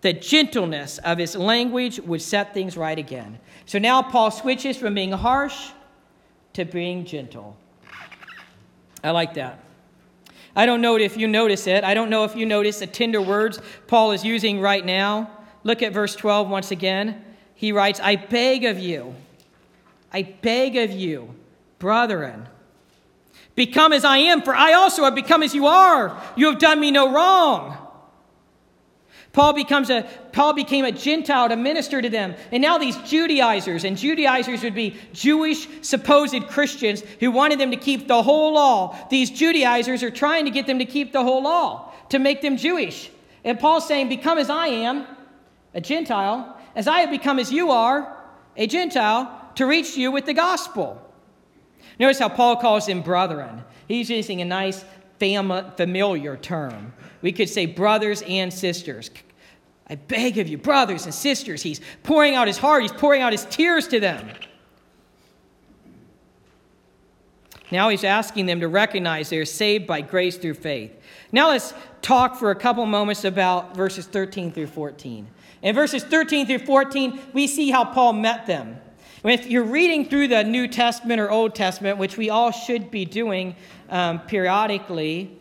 the 0.00 0.12
gentleness 0.12 0.98
of 0.98 1.18
his 1.18 1.36
language 1.36 1.98
would 2.00 2.22
set 2.22 2.54
things 2.54 2.76
right 2.76 2.98
again. 2.98 3.38
So 3.66 3.78
now 3.78 4.02
Paul 4.02 4.30
switches 4.30 4.76
from 4.76 4.94
being 4.94 5.12
harsh 5.12 5.70
to 6.54 6.64
being 6.64 7.04
gentle. 7.04 7.56
I 9.02 9.10
like 9.10 9.34
that. 9.34 9.60
I 10.56 10.66
don't 10.66 10.80
know 10.80 10.96
if 10.96 11.16
you 11.16 11.28
notice 11.28 11.66
it. 11.66 11.84
I 11.84 11.94
don't 11.94 12.10
know 12.10 12.24
if 12.24 12.34
you 12.34 12.46
notice 12.46 12.80
the 12.80 12.86
tender 12.86 13.20
words 13.20 13.60
Paul 13.86 14.12
is 14.12 14.24
using 14.24 14.60
right 14.60 14.84
now. 14.84 15.30
Look 15.62 15.82
at 15.82 15.92
verse 15.92 16.16
12 16.16 16.48
once 16.48 16.70
again. 16.70 17.24
He 17.54 17.72
writes, 17.72 18.00
I 18.00 18.16
beg 18.16 18.64
of 18.64 18.78
you, 18.78 19.14
I 20.12 20.22
beg 20.22 20.76
of 20.76 20.90
you, 20.90 21.34
brethren, 21.78 22.48
become 23.58 23.92
as 23.92 24.04
I 24.04 24.18
am, 24.18 24.42
for 24.42 24.54
I 24.54 24.74
also 24.74 25.02
have 25.02 25.16
become 25.16 25.42
as 25.42 25.52
you 25.52 25.66
are. 25.66 26.16
You 26.36 26.46
have 26.46 26.60
done 26.60 26.78
me 26.78 26.92
no 26.92 27.12
wrong. 27.12 27.76
Paul, 29.32 29.52
becomes 29.52 29.90
a, 29.90 30.02
Paul 30.32 30.52
became 30.52 30.84
a 30.84 30.92
Gentile 30.92 31.48
to 31.48 31.56
minister 31.56 32.00
to 32.00 32.08
them. 32.08 32.36
And 32.52 32.62
now 32.62 32.78
these 32.78 32.96
Judaizers, 32.98 33.82
and 33.82 33.96
Judaizers 33.96 34.62
would 34.62 34.76
be 34.76 34.96
Jewish 35.12 35.66
supposed 35.82 36.46
Christians 36.46 37.02
who 37.18 37.32
wanted 37.32 37.58
them 37.58 37.72
to 37.72 37.76
keep 37.76 38.06
the 38.06 38.22
whole 38.22 38.54
law. 38.54 38.96
These 39.10 39.30
Judaizers 39.30 40.04
are 40.04 40.10
trying 40.10 40.44
to 40.44 40.52
get 40.52 40.68
them 40.68 40.78
to 40.78 40.84
keep 40.84 41.12
the 41.12 41.24
whole 41.24 41.42
law, 41.42 41.92
to 42.10 42.20
make 42.20 42.42
them 42.42 42.56
Jewish. 42.56 43.10
And 43.42 43.58
Paul's 43.58 43.88
saying, 43.88 44.08
Become 44.08 44.38
as 44.38 44.50
I 44.50 44.68
am, 44.68 45.04
a 45.74 45.80
Gentile, 45.80 46.56
as 46.76 46.86
I 46.86 47.00
have 47.00 47.10
become 47.10 47.40
as 47.40 47.50
you 47.50 47.72
are, 47.72 48.16
a 48.56 48.68
Gentile, 48.68 49.50
to 49.56 49.66
reach 49.66 49.96
you 49.96 50.12
with 50.12 50.26
the 50.26 50.34
gospel. 50.34 51.07
Notice 51.98 52.18
how 52.18 52.28
Paul 52.28 52.56
calls 52.56 52.86
them 52.86 53.02
brethren. 53.02 53.64
He's 53.86 54.10
using 54.10 54.40
a 54.40 54.44
nice 54.44 54.84
fam- 55.18 55.72
familiar 55.76 56.36
term. 56.36 56.92
We 57.22 57.32
could 57.32 57.48
say 57.48 57.66
brothers 57.66 58.22
and 58.22 58.52
sisters. 58.52 59.10
I 59.90 59.94
beg 59.94 60.38
of 60.38 60.48
you, 60.48 60.58
brothers 60.58 61.04
and 61.04 61.14
sisters. 61.14 61.62
He's 61.62 61.80
pouring 62.02 62.34
out 62.34 62.46
his 62.46 62.58
heart, 62.58 62.82
he's 62.82 62.92
pouring 62.92 63.22
out 63.22 63.32
his 63.32 63.46
tears 63.46 63.88
to 63.88 64.00
them. 64.00 64.28
Now 67.70 67.90
he's 67.90 68.04
asking 68.04 68.46
them 68.46 68.60
to 68.60 68.68
recognize 68.68 69.28
they're 69.28 69.44
saved 69.44 69.86
by 69.86 70.00
grace 70.00 70.38
through 70.38 70.54
faith. 70.54 70.92
Now 71.32 71.48
let's 71.48 71.74
talk 72.00 72.36
for 72.36 72.50
a 72.50 72.54
couple 72.54 72.86
moments 72.86 73.24
about 73.24 73.76
verses 73.76 74.06
13 74.06 74.52
through 74.52 74.68
14. 74.68 75.28
In 75.60 75.74
verses 75.74 76.02
13 76.02 76.46
through 76.46 76.60
14, 76.60 77.20
we 77.32 77.46
see 77.46 77.70
how 77.70 77.84
Paul 77.84 78.14
met 78.14 78.46
them. 78.46 78.78
If 79.24 79.48
you're 79.48 79.64
reading 79.64 80.08
through 80.08 80.28
the 80.28 80.44
New 80.44 80.68
Testament 80.68 81.20
or 81.20 81.28
Old 81.30 81.54
Testament, 81.54 81.98
which 81.98 82.16
we 82.16 82.30
all 82.30 82.52
should 82.52 82.90
be 82.90 83.04
doing 83.04 83.56
um, 83.88 84.20
periodically, 84.20 85.36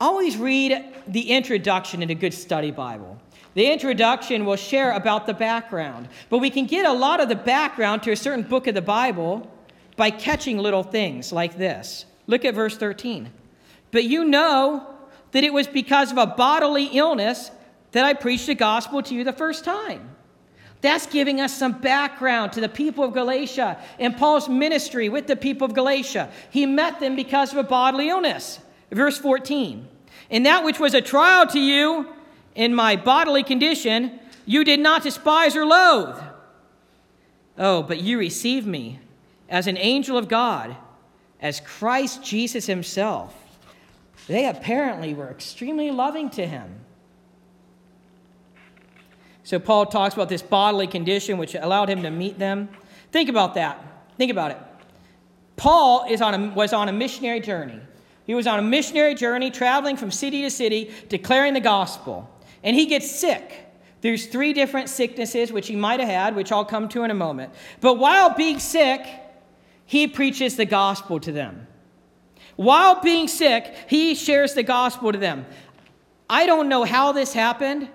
always 0.00 0.36
read 0.36 0.84
the 1.08 1.30
introduction 1.30 2.02
in 2.02 2.10
a 2.10 2.14
good 2.14 2.32
study 2.32 2.70
Bible. 2.70 3.20
The 3.54 3.70
introduction 3.70 4.44
will 4.44 4.56
share 4.56 4.92
about 4.92 5.26
the 5.26 5.34
background, 5.34 6.08
but 6.30 6.38
we 6.38 6.50
can 6.50 6.66
get 6.66 6.86
a 6.86 6.92
lot 6.92 7.20
of 7.20 7.28
the 7.28 7.34
background 7.34 8.04
to 8.04 8.12
a 8.12 8.16
certain 8.16 8.44
book 8.44 8.68
of 8.68 8.74
the 8.74 8.82
Bible 8.82 9.50
by 9.96 10.10
catching 10.10 10.58
little 10.58 10.84
things 10.84 11.32
like 11.32 11.58
this. 11.58 12.06
Look 12.28 12.44
at 12.44 12.54
verse 12.54 12.76
13. 12.76 13.30
But 13.90 14.04
you 14.04 14.24
know 14.24 14.86
that 15.32 15.42
it 15.42 15.52
was 15.52 15.66
because 15.66 16.12
of 16.12 16.18
a 16.18 16.26
bodily 16.26 16.86
illness 16.86 17.50
that 17.90 18.04
I 18.04 18.14
preached 18.14 18.46
the 18.46 18.54
gospel 18.54 19.02
to 19.02 19.14
you 19.14 19.24
the 19.24 19.32
first 19.32 19.64
time. 19.64 20.12
That's 20.82 21.06
giving 21.06 21.40
us 21.40 21.56
some 21.56 21.80
background 21.80 22.52
to 22.52 22.60
the 22.60 22.68
people 22.68 23.04
of 23.04 23.14
Galatia 23.14 23.80
and 23.98 24.16
Paul's 24.16 24.48
ministry 24.48 25.08
with 25.08 25.28
the 25.28 25.36
people 25.36 25.64
of 25.64 25.74
Galatia. 25.74 26.28
He 26.50 26.66
met 26.66 26.98
them 26.98 27.16
because 27.16 27.52
of 27.52 27.58
a 27.58 27.62
bodily 27.62 28.08
illness. 28.08 28.58
Verse 28.90 29.16
14. 29.16 29.88
In 30.28 30.42
that 30.42 30.64
which 30.64 30.80
was 30.80 30.92
a 30.92 31.00
trial 31.00 31.46
to 31.46 31.60
you 31.60 32.08
in 32.56 32.74
my 32.74 32.96
bodily 32.96 33.44
condition, 33.44 34.18
you 34.44 34.64
did 34.64 34.80
not 34.80 35.04
despise 35.04 35.54
or 35.56 35.64
loathe. 35.64 36.20
Oh, 37.56 37.82
but 37.84 38.00
you 38.00 38.18
received 38.18 38.66
me 38.66 38.98
as 39.48 39.68
an 39.68 39.76
angel 39.76 40.18
of 40.18 40.28
God, 40.28 40.76
as 41.40 41.60
Christ 41.60 42.24
Jesus 42.24 42.66
himself. 42.66 43.36
They 44.26 44.46
apparently 44.46 45.14
were 45.14 45.30
extremely 45.30 45.90
loving 45.90 46.30
to 46.30 46.46
him. 46.46 46.80
So 49.44 49.58
Paul 49.58 49.86
talks 49.86 50.14
about 50.14 50.28
this 50.28 50.42
bodily 50.42 50.86
condition 50.86 51.38
which 51.38 51.54
allowed 51.54 51.88
him 51.88 52.02
to 52.02 52.10
meet 52.10 52.38
them. 52.38 52.68
Think 53.10 53.28
about 53.28 53.54
that. 53.54 53.84
Think 54.16 54.30
about 54.30 54.52
it. 54.52 54.58
Paul 55.56 56.06
is 56.08 56.20
on 56.20 56.34
a, 56.34 56.54
was 56.54 56.72
on 56.72 56.88
a 56.88 56.92
missionary 56.92 57.40
journey. 57.40 57.80
He 58.24 58.34
was 58.34 58.46
on 58.46 58.58
a 58.58 58.62
missionary 58.62 59.14
journey, 59.14 59.50
traveling 59.50 59.96
from 59.96 60.10
city 60.10 60.42
to 60.42 60.50
city, 60.50 60.92
declaring 61.08 61.54
the 61.54 61.60
gospel. 61.60 62.30
And 62.62 62.76
he 62.76 62.86
gets 62.86 63.10
sick. 63.10 63.66
There's 64.00 64.26
three 64.26 64.52
different 64.52 64.88
sicknesses 64.88 65.52
which 65.52 65.68
he 65.68 65.76
might 65.76 66.00
have 66.00 66.08
had, 66.08 66.36
which 66.36 66.52
I'll 66.52 66.64
come 66.64 66.88
to 66.90 67.04
in 67.04 67.10
a 67.10 67.14
moment. 67.14 67.52
But 67.80 67.94
while 67.94 68.34
being 68.34 68.58
sick, 68.58 69.06
he 69.86 70.06
preaches 70.06 70.56
the 70.56 70.64
gospel 70.64 71.20
to 71.20 71.32
them. 71.32 71.66
While 72.56 73.00
being 73.00 73.28
sick, 73.28 73.74
he 73.88 74.14
shares 74.14 74.54
the 74.54 74.62
gospel 74.62 75.12
to 75.12 75.18
them. 75.18 75.46
I 76.28 76.46
don't 76.46 76.68
know 76.68 76.84
how 76.84 77.12
this 77.12 77.32
happened, 77.32 77.88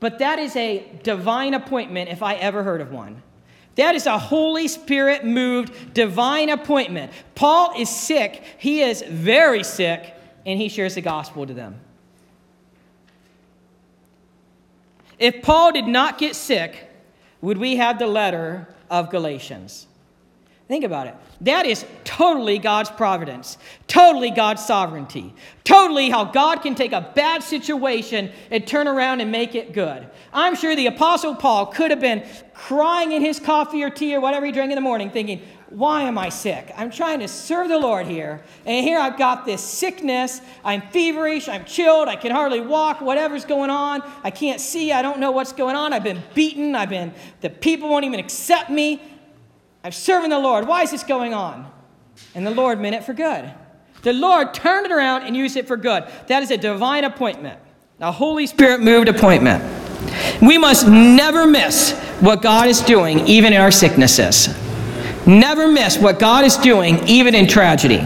but 0.00 0.18
that 0.18 0.38
is 0.38 0.54
a 0.56 0.84
divine 1.02 1.54
appointment 1.54 2.10
if 2.10 2.22
I 2.22 2.34
ever 2.34 2.62
heard 2.62 2.80
of 2.80 2.92
one. 2.92 3.22
That 3.76 3.94
is 3.94 4.06
a 4.06 4.18
Holy 4.18 4.68
Spirit 4.68 5.24
moved 5.24 5.94
divine 5.94 6.48
appointment. 6.48 7.12
Paul 7.34 7.74
is 7.76 7.90
sick. 7.90 8.42
He 8.58 8.80
is 8.80 9.02
very 9.02 9.62
sick, 9.62 10.14
and 10.46 10.58
he 10.58 10.68
shares 10.68 10.94
the 10.94 11.02
gospel 11.02 11.46
to 11.46 11.52
them. 11.52 11.80
If 15.18 15.42
Paul 15.42 15.72
did 15.72 15.86
not 15.86 16.18
get 16.18 16.34
sick, 16.36 16.90
would 17.40 17.58
we 17.58 17.76
have 17.76 17.98
the 17.98 18.06
letter 18.06 18.68
of 18.90 19.10
Galatians? 19.10 19.86
Think 20.68 20.82
about 20.82 21.06
it. 21.06 21.14
That 21.42 21.64
is 21.64 21.84
totally 22.02 22.58
God's 22.58 22.90
providence, 22.90 23.56
totally 23.86 24.30
God's 24.30 24.64
sovereignty, 24.64 25.32
totally 25.62 26.10
how 26.10 26.24
God 26.24 26.56
can 26.56 26.74
take 26.74 26.92
a 26.92 27.12
bad 27.14 27.44
situation 27.44 28.32
and 28.50 28.66
turn 28.66 28.88
around 28.88 29.20
and 29.20 29.30
make 29.30 29.54
it 29.54 29.72
good. 29.72 30.08
I'm 30.32 30.56
sure 30.56 30.74
the 30.74 30.88
Apostle 30.88 31.36
Paul 31.36 31.66
could 31.66 31.92
have 31.92 32.00
been 32.00 32.26
crying 32.52 33.12
in 33.12 33.22
his 33.22 33.38
coffee 33.38 33.84
or 33.84 33.90
tea 33.90 34.16
or 34.16 34.20
whatever 34.20 34.44
he 34.44 34.50
drank 34.50 34.72
in 34.72 34.74
the 34.74 34.80
morning, 34.80 35.08
thinking, 35.10 35.40
Why 35.68 36.02
am 36.02 36.18
I 36.18 36.30
sick? 36.30 36.72
I'm 36.76 36.90
trying 36.90 37.20
to 37.20 37.28
serve 37.28 37.68
the 37.68 37.78
Lord 37.78 38.06
here. 38.06 38.42
And 38.64 38.84
here 38.84 38.98
I've 38.98 39.18
got 39.18 39.46
this 39.46 39.62
sickness. 39.62 40.40
I'm 40.64 40.82
feverish. 40.90 41.48
I'm 41.48 41.64
chilled. 41.64 42.08
I 42.08 42.16
can 42.16 42.32
hardly 42.32 42.60
walk. 42.60 43.00
Whatever's 43.00 43.44
going 43.44 43.70
on. 43.70 44.02
I 44.24 44.30
can't 44.30 44.60
see. 44.60 44.90
I 44.90 45.02
don't 45.02 45.20
know 45.20 45.30
what's 45.30 45.52
going 45.52 45.76
on. 45.76 45.92
I've 45.92 46.04
been 46.04 46.24
beaten. 46.34 46.74
I've 46.74 46.90
been, 46.90 47.14
the 47.40 47.50
people 47.50 47.88
won't 47.88 48.04
even 48.04 48.18
accept 48.18 48.68
me. 48.68 49.00
I'm 49.86 49.92
serving 49.92 50.30
the 50.30 50.38
Lord. 50.40 50.66
Why 50.66 50.82
is 50.82 50.90
this 50.90 51.04
going 51.04 51.32
on? 51.32 51.70
And 52.34 52.44
the 52.44 52.50
Lord 52.50 52.80
meant 52.80 52.96
it 52.96 53.04
for 53.04 53.14
good. 53.14 53.52
The 54.02 54.12
Lord 54.12 54.52
turned 54.52 54.84
it 54.84 54.90
around 54.90 55.22
and 55.22 55.36
used 55.36 55.56
it 55.56 55.68
for 55.68 55.76
good. 55.76 56.02
That 56.26 56.42
is 56.42 56.50
a 56.50 56.56
divine 56.56 57.04
appointment, 57.04 57.60
a 58.00 58.10
Holy 58.10 58.48
Spirit 58.48 58.80
moved 58.80 59.06
appointment. 59.06 59.62
We 60.42 60.58
must 60.58 60.88
never 60.88 61.46
miss 61.46 61.92
what 62.18 62.42
God 62.42 62.66
is 62.66 62.80
doing, 62.80 63.28
even 63.28 63.52
in 63.52 63.60
our 63.60 63.70
sicknesses. 63.70 64.48
Never 65.24 65.68
miss 65.68 65.96
what 65.96 66.18
God 66.18 66.44
is 66.44 66.56
doing, 66.56 67.06
even 67.06 67.36
in 67.36 67.46
tragedy. 67.46 68.04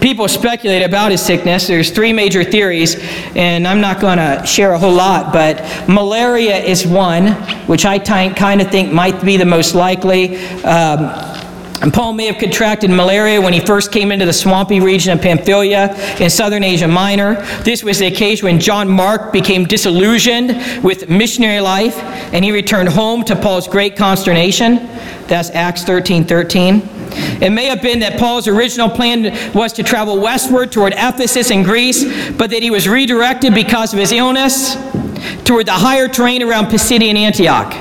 People 0.00 0.28
speculate 0.28 0.82
about 0.82 1.10
his 1.10 1.20
sickness. 1.20 1.66
There's 1.66 1.90
three 1.90 2.12
major 2.12 2.44
theories, 2.44 2.96
and 3.34 3.66
I'm 3.66 3.80
not 3.80 4.00
going 4.00 4.18
to 4.18 4.46
share 4.46 4.72
a 4.72 4.78
whole 4.78 4.92
lot, 4.92 5.32
but 5.32 5.88
malaria 5.88 6.56
is 6.56 6.86
one, 6.86 7.32
which 7.66 7.84
I 7.84 7.98
t- 7.98 8.34
kind 8.34 8.60
of 8.60 8.70
think 8.70 8.92
might 8.92 9.24
be 9.24 9.36
the 9.36 9.44
most 9.44 9.74
likely. 9.74 10.36
Um, 10.62 11.10
and 11.80 11.94
Paul 11.94 12.12
may 12.12 12.26
have 12.26 12.38
contracted 12.38 12.90
malaria 12.90 13.40
when 13.40 13.52
he 13.52 13.60
first 13.60 13.92
came 13.92 14.10
into 14.10 14.26
the 14.26 14.32
swampy 14.32 14.80
region 14.80 15.12
of 15.12 15.22
Pamphylia 15.22 15.94
in 16.20 16.28
southern 16.28 16.64
Asia 16.64 16.88
Minor. 16.88 17.34
This 17.62 17.84
was 17.84 17.98
the 17.98 18.06
occasion 18.06 18.46
when 18.46 18.58
John 18.58 18.88
Mark 18.88 19.32
became 19.32 19.64
disillusioned 19.64 20.82
with 20.82 21.08
missionary 21.08 21.60
life 21.60 21.96
and 22.32 22.44
he 22.44 22.50
returned 22.50 22.88
home 22.88 23.24
to 23.24 23.36
Paul's 23.36 23.68
great 23.68 23.96
consternation. 23.96 24.88
That's 25.28 25.50
Acts 25.50 25.84
13 25.84 26.24
13. 26.24 26.97
It 27.10 27.50
may 27.50 27.66
have 27.66 27.82
been 27.82 28.00
that 28.00 28.18
Paul's 28.18 28.48
original 28.48 28.88
plan 28.88 29.52
was 29.54 29.72
to 29.74 29.82
travel 29.82 30.20
westward 30.20 30.72
toward 30.72 30.92
Ephesus 30.96 31.50
in 31.50 31.62
Greece, 31.62 32.04
but 32.32 32.50
that 32.50 32.62
he 32.62 32.70
was 32.70 32.88
redirected 32.88 33.54
because 33.54 33.92
of 33.92 33.98
his 33.98 34.12
illness 34.12 34.76
toward 35.44 35.66
the 35.66 35.72
higher 35.72 36.08
terrain 36.08 36.42
around 36.42 36.66
Pisidian 36.66 37.16
Antioch. 37.16 37.72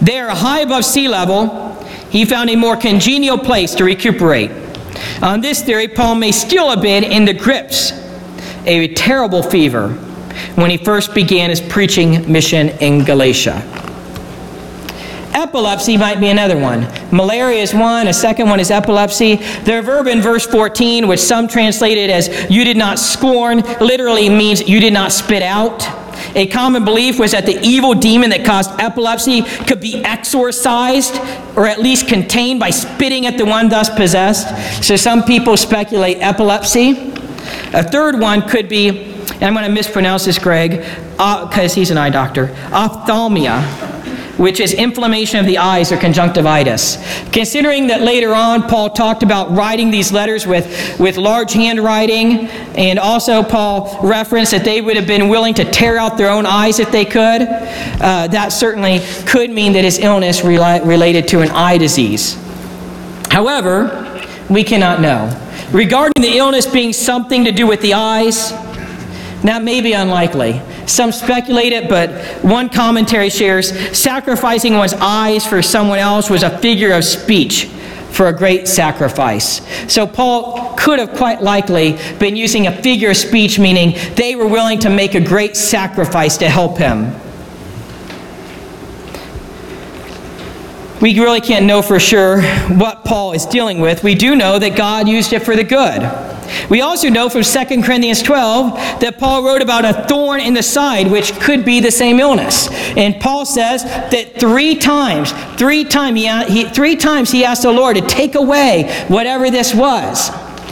There, 0.00 0.28
high 0.30 0.60
above 0.60 0.84
sea 0.84 1.08
level, 1.08 1.74
he 2.10 2.24
found 2.24 2.50
a 2.50 2.56
more 2.56 2.76
congenial 2.76 3.38
place 3.38 3.74
to 3.76 3.84
recuperate. 3.84 4.50
On 5.22 5.40
this 5.40 5.62
theory, 5.62 5.88
Paul 5.88 6.16
may 6.16 6.32
still 6.32 6.68
have 6.70 6.82
been 6.82 7.04
in 7.04 7.24
the 7.24 7.32
grips 7.32 7.92
of 7.92 8.66
a 8.66 8.88
terrible 8.94 9.42
fever 9.42 9.88
when 10.54 10.70
he 10.70 10.76
first 10.76 11.14
began 11.14 11.50
his 11.50 11.60
preaching 11.60 12.30
mission 12.30 12.68
in 12.80 13.04
Galatia. 13.04 13.81
Epilepsy 15.52 15.98
might 15.98 16.18
be 16.18 16.28
another 16.28 16.56
one. 16.56 16.88
Malaria 17.14 17.60
is 17.60 17.74
one. 17.74 18.06
A 18.06 18.12
second 18.14 18.48
one 18.48 18.58
is 18.58 18.70
epilepsy. 18.70 19.36
The 19.36 19.82
verb 19.82 20.06
in 20.06 20.22
verse 20.22 20.46
14, 20.46 21.06
which 21.06 21.20
some 21.20 21.46
translated 21.46 22.08
as 22.08 22.50
you 22.50 22.64
did 22.64 22.78
not 22.78 22.98
scorn, 22.98 23.58
literally 23.78 24.30
means 24.30 24.66
you 24.66 24.80
did 24.80 24.94
not 24.94 25.12
spit 25.12 25.42
out. 25.42 25.86
A 26.34 26.46
common 26.46 26.86
belief 26.86 27.18
was 27.18 27.32
that 27.32 27.44
the 27.44 27.60
evil 27.60 27.92
demon 27.92 28.30
that 28.30 28.46
caused 28.46 28.70
epilepsy 28.80 29.42
could 29.42 29.78
be 29.78 30.02
exorcised 30.02 31.20
or 31.54 31.66
at 31.66 31.80
least 31.80 32.08
contained 32.08 32.58
by 32.58 32.70
spitting 32.70 33.26
at 33.26 33.36
the 33.36 33.44
one 33.44 33.68
thus 33.68 33.90
possessed. 33.90 34.82
So 34.82 34.96
some 34.96 35.22
people 35.22 35.58
speculate 35.58 36.16
epilepsy. 36.22 37.12
A 37.74 37.82
third 37.82 38.18
one 38.18 38.48
could 38.48 38.70
be, 38.70 38.88
and 38.88 39.44
I'm 39.44 39.52
going 39.52 39.66
to 39.66 39.70
mispronounce 39.70 40.24
this, 40.24 40.38
Greg, 40.38 40.78
because 41.10 41.72
uh, 41.72 41.74
he's 41.74 41.90
an 41.90 41.98
eye 41.98 42.08
doctor, 42.08 42.46
ophthalmia 42.72 43.91
which 44.42 44.58
is 44.58 44.72
inflammation 44.72 45.38
of 45.38 45.46
the 45.46 45.58
eyes 45.58 45.92
or 45.92 45.96
conjunctivitis. 45.96 46.98
Considering 47.30 47.86
that 47.86 48.02
later 48.02 48.34
on 48.34 48.64
Paul 48.68 48.90
talked 48.90 49.22
about 49.22 49.52
writing 49.52 49.92
these 49.92 50.10
letters 50.10 50.48
with, 50.48 50.66
with 50.98 51.16
large 51.16 51.52
handwriting, 51.52 52.48
and 52.76 52.98
also 52.98 53.44
Paul 53.44 54.00
referenced 54.02 54.50
that 54.50 54.64
they 54.64 54.80
would 54.80 54.96
have 54.96 55.06
been 55.06 55.28
willing 55.28 55.54
to 55.54 55.64
tear 55.64 55.96
out 55.96 56.18
their 56.18 56.28
own 56.28 56.44
eyes 56.44 56.80
if 56.80 56.90
they 56.90 57.04
could, 57.04 57.42
uh, 57.42 58.26
that 58.28 58.48
certainly 58.48 59.00
could 59.26 59.50
mean 59.50 59.74
that 59.74 59.84
his 59.84 60.00
illness 60.00 60.40
rela- 60.40 60.84
related 60.84 61.28
to 61.28 61.40
an 61.40 61.50
eye 61.50 61.78
disease. 61.78 62.36
However, 63.30 64.26
we 64.50 64.64
cannot 64.64 65.00
know. 65.00 65.38
Regarding 65.70 66.20
the 66.20 66.36
illness 66.36 66.66
being 66.66 66.92
something 66.92 67.44
to 67.44 67.52
do 67.52 67.68
with 67.68 67.80
the 67.80 67.94
eyes, 67.94 68.50
that 69.42 69.62
may 69.62 69.80
be 69.80 69.92
unlikely. 69.92 70.60
Some 70.92 71.10
speculate 71.10 71.72
it, 71.72 71.88
but 71.88 72.10
one 72.44 72.68
commentary 72.68 73.30
shares 73.30 73.72
sacrificing 73.96 74.74
one's 74.74 74.92
eyes 74.92 75.46
for 75.46 75.62
someone 75.62 75.98
else 75.98 76.28
was 76.28 76.42
a 76.42 76.58
figure 76.58 76.92
of 76.92 77.02
speech 77.02 77.64
for 78.10 78.26
a 78.26 78.32
great 78.32 78.68
sacrifice. 78.68 79.62
So 79.90 80.06
Paul 80.06 80.74
could 80.76 80.98
have 80.98 81.14
quite 81.14 81.40
likely 81.40 81.98
been 82.18 82.36
using 82.36 82.66
a 82.66 82.82
figure 82.82 83.08
of 83.08 83.16
speech, 83.16 83.58
meaning 83.58 83.96
they 84.16 84.36
were 84.36 84.46
willing 84.46 84.80
to 84.80 84.90
make 84.90 85.14
a 85.14 85.20
great 85.20 85.56
sacrifice 85.56 86.36
to 86.36 86.50
help 86.50 86.76
him. 86.76 87.10
We 91.02 91.18
really 91.18 91.40
can't 91.40 91.66
know 91.66 91.82
for 91.82 91.98
sure 91.98 92.42
what 92.68 93.04
Paul 93.04 93.32
is 93.32 93.44
dealing 93.44 93.80
with. 93.80 94.04
We 94.04 94.14
do 94.14 94.36
know 94.36 94.60
that 94.60 94.76
God 94.76 95.08
used 95.08 95.32
it 95.32 95.42
for 95.42 95.56
the 95.56 95.64
good. 95.64 96.00
We 96.70 96.80
also 96.80 97.08
know 97.08 97.28
from 97.28 97.42
2 97.42 97.82
Corinthians 97.82 98.22
12 98.22 99.00
that 99.00 99.18
Paul 99.18 99.42
wrote 99.42 99.62
about 99.62 99.84
a 99.84 100.06
thorn 100.06 100.40
in 100.40 100.54
the 100.54 100.62
side, 100.62 101.10
which 101.10 101.32
could 101.40 101.64
be 101.64 101.80
the 101.80 101.90
same 101.90 102.20
illness. 102.20 102.68
And 102.96 103.20
Paul 103.20 103.44
says 103.44 103.82
that 103.82 104.38
three 104.38 104.76
times, 104.76 105.32
three, 105.58 105.82
time 105.82 106.14
he, 106.14 106.28
he, 106.44 106.64
three 106.66 106.94
times 106.94 107.32
he 107.32 107.44
asked 107.44 107.62
the 107.62 107.72
Lord 107.72 107.96
to 107.96 108.02
take 108.02 108.36
away 108.36 109.04
whatever 109.08 109.50
this 109.50 109.74
was. 109.74 110.30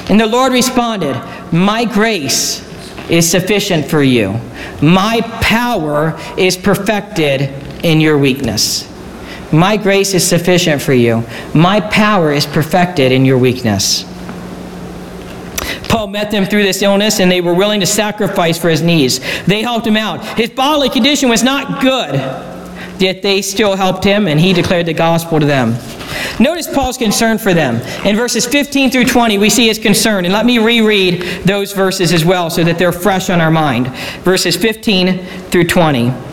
And 0.08 0.20
the 0.20 0.26
Lord 0.28 0.52
responded, 0.52 1.14
My 1.52 1.84
grace 1.84 2.64
is 3.10 3.28
sufficient 3.28 3.86
for 3.86 4.02
you. 4.02 4.38
My 4.80 5.22
power 5.42 6.16
is 6.38 6.56
perfected 6.56 7.42
in 7.84 8.00
your 8.00 8.16
weakness. 8.16 8.89
My 9.52 9.76
grace 9.76 10.14
is 10.14 10.26
sufficient 10.26 10.80
for 10.80 10.92
you. 10.92 11.24
My 11.54 11.80
power 11.80 12.32
is 12.32 12.46
perfected 12.46 13.10
in 13.12 13.24
your 13.24 13.38
weakness. 13.38 14.04
Paul 15.88 16.06
met 16.06 16.30
them 16.30 16.44
through 16.44 16.62
this 16.62 16.82
illness 16.82 17.18
and 17.18 17.30
they 17.30 17.40
were 17.40 17.54
willing 17.54 17.80
to 17.80 17.86
sacrifice 17.86 18.56
for 18.56 18.68
his 18.68 18.80
needs. 18.80 19.18
They 19.46 19.60
helped 19.60 19.86
him 19.86 19.96
out. 19.96 20.24
His 20.38 20.50
bodily 20.50 20.88
condition 20.88 21.28
was 21.28 21.42
not 21.42 21.82
good, 21.82 22.14
yet 23.00 23.22
they 23.22 23.42
still 23.42 23.74
helped 23.74 24.04
him 24.04 24.28
and 24.28 24.38
he 24.38 24.52
declared 24.52 24.86
the 24.86 24.94
gospel 24.94 25.40
to 25.40 25.46
them. 25.46 25.74
Notice 26.38 26.72
Paul's 26.72 26.96
concern 26.96 27.38
for 27.38 27.52
them. 27.52 27.76
In 28.06 28.16
verses 28.16 28.46
15 28.46 28.90
through 28.90 29.06
20, 29.06 29.38
we 29.38 29.50
see 29.50 29.66
his 29.66 29.78
concern. 29.78 30.24
And 30.24 30.32
let 30.32 30.46
me 30.46 30.58
reread 30.58 31.22
those 31.44 31.72
verses 31.72 32.12
as 32.12 32.24
well 32.24 32.50
so 32.50 32.62
that 32.64 32.78
they're 32.78 32.92
fresh 32.92 33.28
on 33.28 33.40
our 33.40 33.50
mind. 33.50 33.88
Verses 34.22 34.56
15 34.56 35.18
through 35.50 35.64
20. 35.64 36.29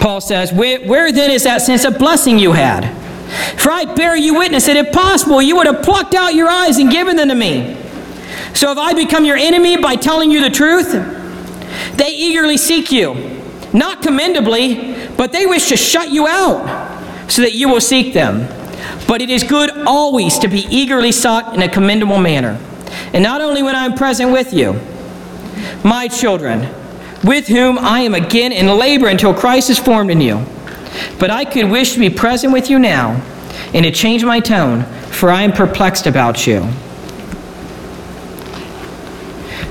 Paul 0.00 0.20
says, 0.20 0.52
Where, 0.52 0.80
where 0.80 1.12
then 1.12 1.30
is 1.30 1.44
that 1.44 1.62
sense 1.62 1.84
of 1.84 1.98
blessing 1.98 2.38
you 2.38 2.52
had? 2.52 2.98
For 3.58 3.70
I 3.70 3.84
bear 3.84 4.16
you 4.16 4.34
witness 4.34 4.66
that 4.66 4.76
if 4.76 4.92
possible, 4.92 5.40
you 5.40 5.56
would 5.56 5.66
have 5.66 5.82
plucked 5.82 6.14
out 6.14 6.34
your 6.34 6.48
eyes 6.48 6.78
and 6.78 6.90
given 6.90 7.16
them 7.16 7.28
to 7.28 7.34
me. 7.34 7.76
So 8.54 8.68
have 8.68 8.78
I 8.78 8.92
become 8.92 9.24
your 9.24 9.36
enemy 9.36 9.76
by 9.76 9.96
telling 9.96 10.30
you 10.30 10.42
the 10.42 10.50
truth? 10.50 10.92
They 11.96 12.10
eagerly 12.10 12.56
seek 12.56 12.92
you, 12.92 13.40
not 13.72 14.02
commendably, 14.02 14.94
but 15.16 15.32
they 15.32 15.46
wish 15.46 15.68
to 15.68 15.76
shut 15.76 16.10
you 16.10 16.26
out 16.26 17.30
so 17.30 17.42
that 17.42 17.54
you 17.54 17.68
will 17.68 17.80
seek 17.80 18.12
them. 18.12 18.48
But 19.06 19.22
it 19.22 19.30
is 19.30 19.42
good 19.42 19.70
always 19.86 20.38
to 20.40 20.48
be 20.48 20.66
eagerly 20.70 21.12
sought 21.12 21.54
in 21.54 21.62
a 21.62 21.68
commendable 21.68 22.18
manner, 22.18 22.58
and 23.12 23.22
not 23.22 23.40
only 23.40 23.62
when 23.62 23.74
I 23.74 23.84
am 23.84 23.94
present 23.94 24.32
with 24.32 24.52
you. 24.52 24.80
My 25.84 26.08
children, 26.08 26.68
with 27.24 27.48
whom 27.48 27.78
I 27.78 28.00
am 28.00 28.14
again 28.14 28.52
in 28.52 28.66
labor 28.66 29.08
until 29.08 29.32
Christ 29.32 29.70
is 29.70 29.78
formed 29.78 30.10
in 30.10 30.20
you. 30.20 30.44
But 31.18 31.30
I 31.30 31.44
could 31.44 31.70
wish 31.70 31.92
to 31.92 32.00
be 32.00 32.10
present 32.10 32.52
with 32.52 32.68
you 32.68 32.78
now 32.78 33.20
and 33.72 33.84
to 33.84 33.90
change 33.90 34.24
my 34.24 34.40
tone, 34.40 34.84
for 35.10 35.30
I 35.30 35.42
am 35.42 35.52
perplexed 35.52 36.06
about 36.06 36.46
you. 36.46 36.68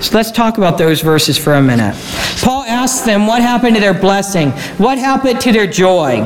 So 0.01 0.15
let's 0.17 0.31
talk 0.31 0.57
about 0.57 0.79
those 0.79 1.01
verses 1.01 1.37
for 1.37 1.53
a 1.53 1.61
minute. 1.61 1.95
Paul 2.41 2.63
asks 2.63 3.05
them 3.05 3.27
what 3.27 3.41
happened 3.41 3.75
to 3.75 3.81
their 3.81 3.93
blessing, 3.93 4.49
what 4.77 4.97
happened 4.97 5.41
to 5.41 5.51
their 5.51 5.67
joy. 5.67 6.21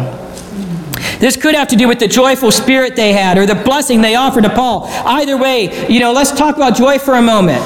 This 1.19 1.35
could 1.35 1.55
have 1.55 1.67
to 1.69 1.75
do 1.75 1.87
with 1.87 1.99
the 1.99 2.07
joyful 2.07 2.51
spirit 2.51 2.95
they 2.95 3.11
had 3.11 3.37
or 3.37 3.45
the 3.45 3.55
blessing 3.55 4.01
they 4.01 4.15
offered 4.15 4.43
to 4.43 4.49
Paul. 4.49 4.87
Either 5.05 5.37
way, 5.37 5.87
you 5.89 5.99
know, 5.99 6.13
let's 6.13 6.31
talk 6.31 6.55
about 6.55 6.75
joy 6.75 6.99
for 6.99 7.15
a 7.15 7.21
moment. 7.21 7.61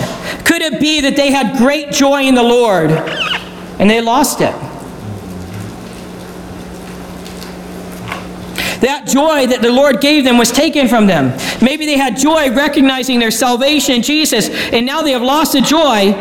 Could 0.46 0.62
it 0.62 0.80
be 0.80 1.02
that 1.02 1.16
they 1.16 1.32
had 1.32 1.58
great 1.58 1.92
joy 1.92 2.24
in 2.24 2.34
the 2.34 2.44
Lord 2.44 2.90
and 3.80 3.90
they 3.90 4.02
lost 4.02 4.42
it. 4.42 4.54
That 8.82 9.08
joy 9.08 9.48
that 9.48 9.62
the 9.62 9.72
Lord 9.72 10.00
gave 10.00 10.24
them 10.24 10.38
was 10.38 10.52
taken 10.52 10.88
from 10.88 11.06
them. 11.06 11.38
Maybe 11.62 11.86
they 11.86 11.98
had 11.98 12.18
joy 12.18 12.54
recognizing 12.54 13.20
their 13.20 13.32
salvation 13.32 13.96
in 13.96 14.02
Jesus, 14.04 14.50
and 14.50 14.86
now 14.86 15.02
they 15.02 15.12
have 15.12 15.22
lost 15.22 15.54
the 15.54 15.62
joy 15.62 16.14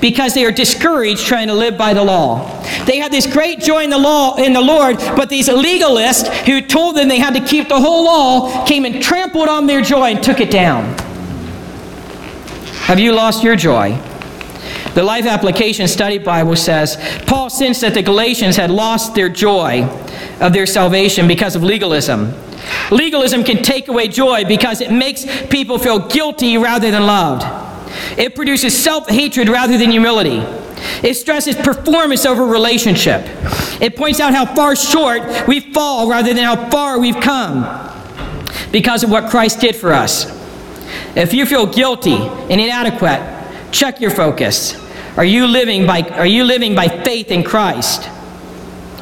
because 0.00 0.34
they 0.34 0.44
are 0.44 0.52
discouraged 0.52 1.26
trying 1.26 1.48
to 1.48 1.54
live 1.54 1.78
by 1.78 1.94
the 1.94 2.04
law. 2.04 2.62
They 2.84 2.98
had 2.98 3.10
this 3.10 3.26
great 3.26 3.60
joy 3.60 3.84
in 3.84 3.90
the 3.90 3.98
law 3.98 4.36
in 4.36 4.52
the 4.52 4.60
Lord, 4.60 4.98
but 5.16 5.30
these 5.30 5.48
legalists 5.48 6.28
who 6.44 6.60
told 6.60 6.96
them 6.96 7.08
they 7.08 7.18
had 7.18 7.34
to 7.34 7.40
keep 7.40 7.68
the 7.68 7.80
whole 7.80 8.04
law 8.04 8.66
came 8.66 8.84
and 8.84 9.02
trampled 9.02 9.48
on 9.48 9.66
their 9.66 9.80
joy 9.80 10.10
and 10.10 10.22
took 10.22 10.40
it 10.40 10.50
down. 10.50 10.84
Have 12.84 13.00
you 13.00 13.12
lost 13.12 13.42
your 13.42 13.56
joy? 13.56 13.98
The 14.94 15.02
Life 15.02 15.26
Application 15.26 15.88
Study 15.88 16.18
Bible 16.18 16.54
says 16.54 16.96
Paul 17.26 17.50
sensed 17.50 17.80
that 17.80 17.94
the 17.94 18.02
Galatians 18.02 18.56
had 18.56 18.70
lost 18.70 19.16
their 19.16 19.28
joy 19.28 19.82
of 20.40 20.52
their 20.52 20.66
salvation 20.66 21.26
because 21.26 21.56
of 21.56 21.64
legalism. 21.64 22.32
Legalism 22.92 23.42
can 23.42 23.62
take 23.62 23.88
away 23.88 24.06
joy 24.06 24.44
because 24.44 24.80
it 24.80 24.92
makes 24.92 25.26
people 25.46 25.78
feel 25.78 25.98
guilty 25.98 26.56
rather 26.58 26.92
than 26.92 27.06
loved. 27.06 27.42
It 28.16 28.36
produces 28.36 28.76
self 28.76 29.08
hatred 29.08 29.48
rather 29.48 29.76
than 29.76 29.90
humility. 29.90 30.38
It 31.02 31.14
stresses 31.14 31.56
performance 31.56 32.24
over 32.24 32.46
relationship. 32.46 33.22
It 33.80 33.96
points 33.96 34.20
out 34.20 34.32
how 34.32 34.46
far 34.54 34.76
short 34.76 35.48
we 35.48 35.58
fall 35.58 36.08
rather 36.08 36.32
than 36.32 36.44
how 36.44 36.70
far 36.70 37.00
we've 37.00 37.20
come 37.20 37.62
because 38.70 39.02
of 39.02 39.10
what 39.10 39.28
Christ 39.28 39.60
did 39.60 39.74
for 39.74 39.92
us. 39.92 40.26
If 41.16 41.32
you 41.32 41.46
feel 41.46 41.66
guilty 41.66 42.14
and 42.16 42.60
inadequate, 42.60 43.72
check 43.72 44.00
your 44.00 44.10
focus. 44.12 44.83
Are 45.16 45.24
you 45.24 45.46
living 45.46 45.86
by, 45.86 46.02
are 46.02 46.26
you 46.26 46.44
living 46.44 46.74
by 46.74 46.88
faith 46.88 47.30
in 47.30 47.44
Christ? 47.44 48.10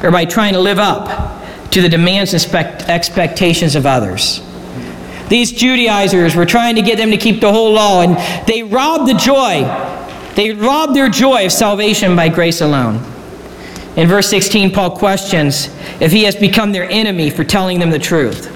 Or 0.03 0.11
by 0.11 0.25
trying 0.25 0.53
to 0.53 0.61
live 0.61 0.79
up 0.79 1.71
to 1.71 1.81
the 1.81 1.89
demands 1.89 2.35
and 2.35 2.55
expectations 2.89 3.75
of 3.77 3.87
others? 3.87 4.43
These 5.29 5.53
Judaizers 5.53 6.37
were 6.37 6.45
trying 6.45 6.77
to 6.77 6.83
get 6.83 6.99
them 6.99 7.11
to 7.11 7.17
keep 7.17 7.41
the 7.41 7.51
whole 7.51 7.73
law, 7.73 8.03
and 8.03 8.19
they 8.47 8.63
robbed 8.63 9.09
the 9.09 9.15
joy. 9.15 9.63
They 10.35 10.53
robbed 10.53 10.95
their 10.95 11.09
joy 11.09 11.47
of 11.47 11.53
salvation 11.53 12.15
by 12.15 12.29
grace 12.29 12.61
alone. 12.61 12.97
In 13.97 14.09
verse 14.09 14.29
16, 14.29 14.73
Paul 14.73 14.97
questions 14.97 15.69
if 16.01 16.13
he 16.13 16.25
has 16.25 16.37
become 16.37 16.73
their 16.73 16.91
enemy 16.91 17.31
for 17.31 17.45
telling 17.45 17.79
them 17.79 17.91
the 17.91 17.99
truth. 17.99 18.51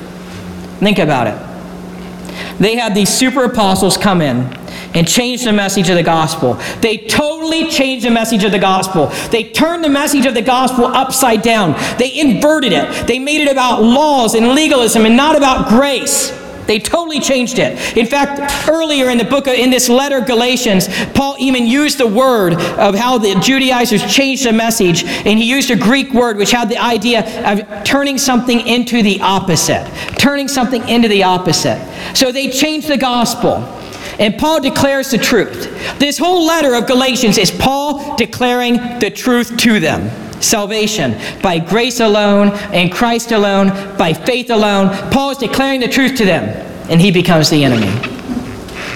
Think 0.81 0.99
about 0.99 1.27
it. 1.29 2.59
They 2.59 2.77
had 2.77 2.95
these 2.95 3.09
super 3.09 3.45
apostles 3.45 3.97
come 3.97 4.21
in 4.21 4.55
and 4.97 5.07
changed 5.07 5.47
the 5.47 5.53
message 5.53 5.89
of 5.91 5.97
the 5.97 6.03
gospel. 6.03 6.55
They 6.81 6.97
totally 6.97 7.69
changed 7.69 8.07
the 8.07 8.11
message 8.11 8.45
of 8.45 8.51
the 8.51 8.59
gospel. 8.59 9.09
They 9.31 9.45
turned 9.45 9.85
the 9.85 9.91
message 9.91 10.27
of 10.27 10.35
the 10.35 10.43
gospel 10.43 10.87
upside 10.87 11.43
down. 11.43 11.73
They 11.99 12.19
inverted 12.19 12.73
it. 12.73 13.07
They 13.07 13.19
made 13.19 13.43
it 13.43 13.53
about 13.53 13.83
laws 13.83 14.35
and 14.35 14.49
legalism 14.49 15.05
and 15.05 15.17
not 15.17 15.37
about 15.37 15.69
grace. 15.69 16.33
They 16.67 16.79
totally 16.79 17.21
changed 17.21 17.59
it. 17.59 17.97
In 17.97 18.07
fact, 18.07 18.69
earlier 18.69 19.11
in 19.11 19.19
the 19.19 19.25
book, 19.25 19.47
of, 19.47 19.55
in 19.55 19.71
this 19.71 19.89
letter, 19.89 20.21
Galatians, 20.21 20.89
Paul 21.13 21.37
even 21.39 21.67
used 21.67 21.99
the 21.99 22.07
word 22.07 22.55
of 22.55 22.95
how 22.95 23.19
the 23.19 23.35
Judaizers 23.37 24.05
changed 24.13 24.47
the 24.47 24.53
message, 24.53 25.05
and 25.05 25.39
he 25.39 25.49
used 25.49 25.71
a 25.71 25.77
Greek 25.77 26.13
word 26.13 26.37
which 26.37 26.51
had 26.51 26.69
the 26.69 26.79
idea 26.79 27.21
of 27.49 27.85
turning 27.85 28.19
something 28.19 28.67
into 28.67 29.03
the 29.03 29.21
opposite. 29.21 29.87
Turning 30.19 30.49
something 30.49 30.89
into 30.89 31.07
the 31.07 31.23
opposite. 31.23 31.81
So 32.15 32.33
they 32.33 32.51
changed 32.51 32.89
the 32.89 32.97
gospel. 32.97 33.76
And 34.19 34.39
Paul 34.39 34.61
declares 34.61 35.11
the 35.11 35.19
truth. 35.19 35.99
This 35.99 36.19
whole 36.19 36.47
letter 36.47 36.75
of 36.75 36.87
Galatians 36.87 37.39
is 37.39 37.51
Paul 37.51 38.17
declaring 38.17 38.77
the 38.99 39.11
truth 39.11 39.57
to 39.59 39.81
them 39.81 40.11
salvation 40.43 41.19
by 41.43 41.59
grace 41.59 42.01
alone, 42.01 42.57
in 42.73 42.91
Christ 42.91 43.33
alone, 43.33 43.69
by 43.97 44.13
faith 44.13 44.51
alone. 44.51 44.91
Paul 45.11 45.31
is 45.31 45.39
declaring 45.39 45.81
the 45.81 45.89
truth 45.89 46.17
to 46.17 46.25
them, 46.25 46.45
and 46.91 47.01
he 47.01 47.11
becomes 47.11 47.51
the 47.51 47.65
enemy. 47.65 47.91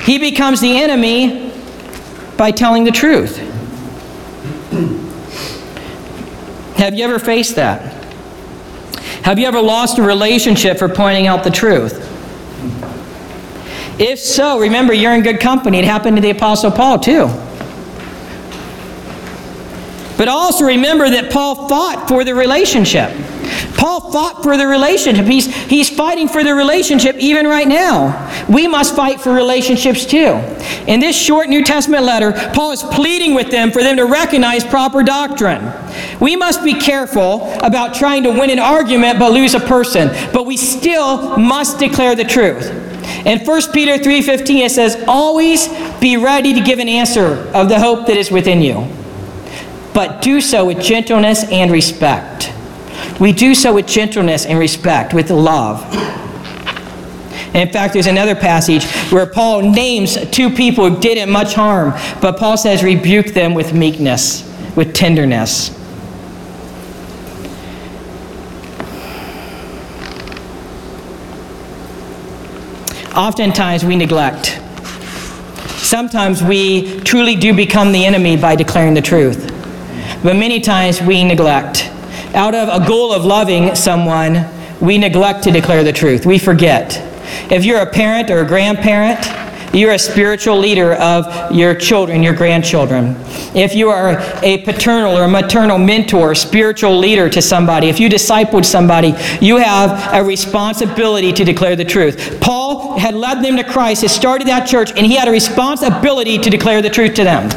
He 0.05 0.19
becomes 0.19 0.61
the 0.61 0.77
enemy 0.77 1.53
by 2.37 2.51
telling 2.51 2.85
the 2.85 2.91
truth. 2.91 3.39
Have 6.77 6.95
you 6.95 7.05
ever 7.05 7.19
faced 7.19 7.57
that? 7.57 7.93
Have 9.25 9.39
you 9.39 9.47
ever 9.47 9.61
lost 9.61 9.99
a 9.99 10.03
relationship 10.03 10.79
for 10.79 10.89
pointing 10.89 11.27
out 11.27 11.45
the 11.45 11.51
truth? 11.51 12.10
If 14.01 14.19
so, 14.19 14.59
remember 14.59 14.95
you're 14.95 15.15
in 15.15 15.23
good 15.23 15.41
company. 15.41 15.79
It 15.79 15.85
happened 15.85 16.17
to 16.17 16.23
the 16.23 16.31
Apostle 16.31 16.71
Paul, 16.71 16.99
too. 16.99 17.27
But 20.17 20.29
also 20.29 20.65
remember 20.65 21.11
that 21.11 21.31
Paul 21.31 21.69
fought 21.69 22.09
for 22.09 22.25
the 22.25 22.35
relationship. 22.35 23.11
Paul 23.77 24.11
fought 24.11 24.43
for 24.43 24.57
the 24.57 24.67
relationship. 24.67 25.27
He's, 25.27 25.55
he's 25.67 25.91
fighting 25.91 26.29
for 26.29 26.43
the 26.43 26.55
relationship 26.55 27.17
even 27.17 27.47
right 27.47 27.69
now. 27.69 28.47
We 28.49 28.67
must 28.69 28.97
fight 28.97 29.21
for 29.21 29.33
relationships 29.33 30.07
too. 30.07 30.35
In 30.87 31.01
this 31.01 31.17
short 31.17 31.51
New 31.51 31.63
Testament 31.63 32.05
letter, 32.05 32.33
Paul 32.55 32.73
is 32.73 32.83
pleading 32.83 33.35
with 33.35 33.51
them 33.51 33.71
for 33.71 33.83
them 33.83 33.97
to 33.97 34.07
recognize 34.07 34.65
proper 34.65 35.03
doctrine. 35.03 35.73
We 36.21 36.37
must 36.37 36.65
be 36.65 36.75
careful 36.75 37.53
about 37.63 37.95
trying 37.95 38.23
to 38.23 38.31
win 38.31 38.49
an 38.49 38.59
argument 38.59 39.19
but 39.19 39.33
lose 39.33 39.55
a 39.55 39.61
person, 39.61 40.09
but 40.33 40.47
we 40.47 40.57
still 40.57 41.37
must 41.37 41.79
declare 41.79 42.15
the 42.15 42.25
truth. 42.25 42.90
In 43.25 43.39
1 43.41 43.73
Peter 43.73 43.99
3:15 43.99 44.65
it 44.65 44.71
says, 44.71 44.97
"Always 45.07 45.69
be 46.01 46.17
ready 46.17 46.55
to 46.55 46.61
give 46.61 46.79
an 46.79 46.89
answer 46.89 47.47
of 47.53 47.69
the 47.69 47.79
hope 47.79 48.07
that 48.07 48.17
is 48.17 48.31
within 48.31 48.63
you." 48.63 48.87
but 49.93 50.23
do 50.23 50.41
so 50.41 50.65
with 50.65 50.81
gentleness 50.81 51.45
and 51.51 51.71
respect. 51.71 52.53
We 53.19 53.33
do 53.33 53.55
so 53.55 53.75
with 53.75 53.87
gentleness 53.87 54.47
and 54.47 54.59
respect, 54.59 55.15
with 55.15 55.31
love. 55.31 55.85
In 57.55 57.71
fact, 57.71 57.95
there's 57.95 58.07
another 58.07 58.37
passage 58.37 58.85
where 59.11 59.27
Paul 59.27 59.63
names 59.63 60.17
two 60.31 60.51
people 60.51 60.89
who 60.89 61.01
did 61.01 61.19
him 61.19 61.31
much 61.31 61.55
harm, 61.55 61.93
but 62.21 62.37
Paul 62.37 62.57
says, 62.57 62.83
rebuke 62.83 63.29
them 63.29 63.55
with 63.55 63.75
meekness, 63.75 64.49
with 64.77 64.95
tenderness. 64.95 65.71
Oftentimes 73.17 73.85
we 73.85 73.97
neglect. 73.97 74.61
Sometimes 75.79 76.43
we 76.43 77.01
truly 77.01 77.37
do 77.37 77.55
become 77.55 77.93
the 77.93 78.05
enemy 78.05 78.37
by 78.37 78.55
declaring 78.57 78.95
the 78.95 79.03
truth 79.03 79.51
but 80.23 80.37
many 80.37 80.61
times 80.61 81.01
we 81.01 81.25
neglect. 81.25 81.91
Out 82.35 82.55
of 82.55 82.69
a 82.69 82.87
goal 82.87 83.13
of 83.13 83.25
loving 83.25 83.75
someone, 83.75 84.47
we 84.81 84.99
neglect 84.99 85.45
to 85.45 85.51
declare 85.51 85.83
the 85.83 85.93
truth. 85.93 86.27
We 86.27 86.39
forget. 86.39 86.99
If 87.51 87.65
you're 87.65 87.81
a 87.81 87.91
parent 87.91 88.31
or 88.31 88.41
a 88.41 88.47
grandparent, 88.47 89.21
you're 89.73 89.93
a 89.93 89.99
spiritual 89.99 90.59
leader 90.59 90.95
of 90.95 91.55
your 91.55 91.75
children, 91.75 92.23
your 92.23 92.35
grandchildren. 92.35 93.17
If 93.55 93.75
you 93.75 93.89
are 93.91 94.19
a 94.43 94.59
paternal 94.65 95.17
or 95.17 95.29
maternal 95.29 95.79
mentor, 95.79 96.35
spiritual 96.35 96.99
leader 96.99 97.29
to 97.29 97.41
somebody, 97.41 97.89
if 97.89 98.01
you 98.01 98.09
discipled 98.09 98.65
somebody, 98.65 99.15
you 99.41 99.59
have 99.59 100.15
a 100.15 100.25
responsibility 100.25 101.33
to 101.33 101.45
declare 101.45 101.77
the 101.77 101.85
truth. 101.85 102.41
Paul 102.41 102.99
had 102.99 103.15
led 103.15 103.45
them 103.45 103.57
to 103.57 103.65
Christ, 103.65 104.03
had 104.03 104.11
started 104.11 104.49
that 104.49 104.67
church, 104.67 104.91
and 104.91 105.07
he 105.07 105.15
had 105.15 105.29
a 105.29 105.33
responsibility 105.33 106.39
to 106.39 106.51
declare 106.51 106.83
the 106.83 106.91
truth 106.91 107.15
to 107.15 107.25
them. 107.25 107.49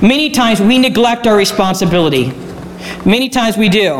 Many 0.00 0.30
times 0.30 0.60
we 0.60 0.78
neglect 0.78 1.26
our 1.26 1.36
responsibility. 1.36 2.32
Many 3.04 3.28
times 3.28 3.56
we 3.56 3.68
do. 3.68 3.96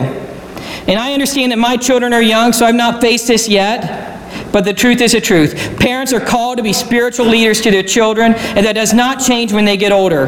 And 0.86 0.98
I 0.98 1.12
understand 1.12 1.52
that 1.52 1.58
my 1.58 1.76
children 1.76 2.12
are 2.12 2.22
young, 2.22 2.52
so 2.52 2.66
I've 2.66 2.74
not 2.74 3.00
faced 3.00 3.26
this 3.26 3.48
yet. 3.48 4.13
But 4.54 4.64
the 4.64 4.72
truth 4.72 5.00
is 5.00 5.10
the 5.10 5.20
truth. 5.20 5.76
Parents 5.80 6.12
are 6.12 6.20
called 6.20 6.58
to 6.58 6.62
be 6.62 6.72
spiritual 6.72 7.26
leaders 7.26 7.60
to 7.62 7.72
their 7.72 7.82
children, 7.82 8.34
and 8.34 8.64
that 8.64 8.74
does 8.74 8.94
not 8.94 9.18
change 9.18 9.52
when 9.52 9.64
they 9.64 9.76
get 9.76 9.90
older. 9.90 10.26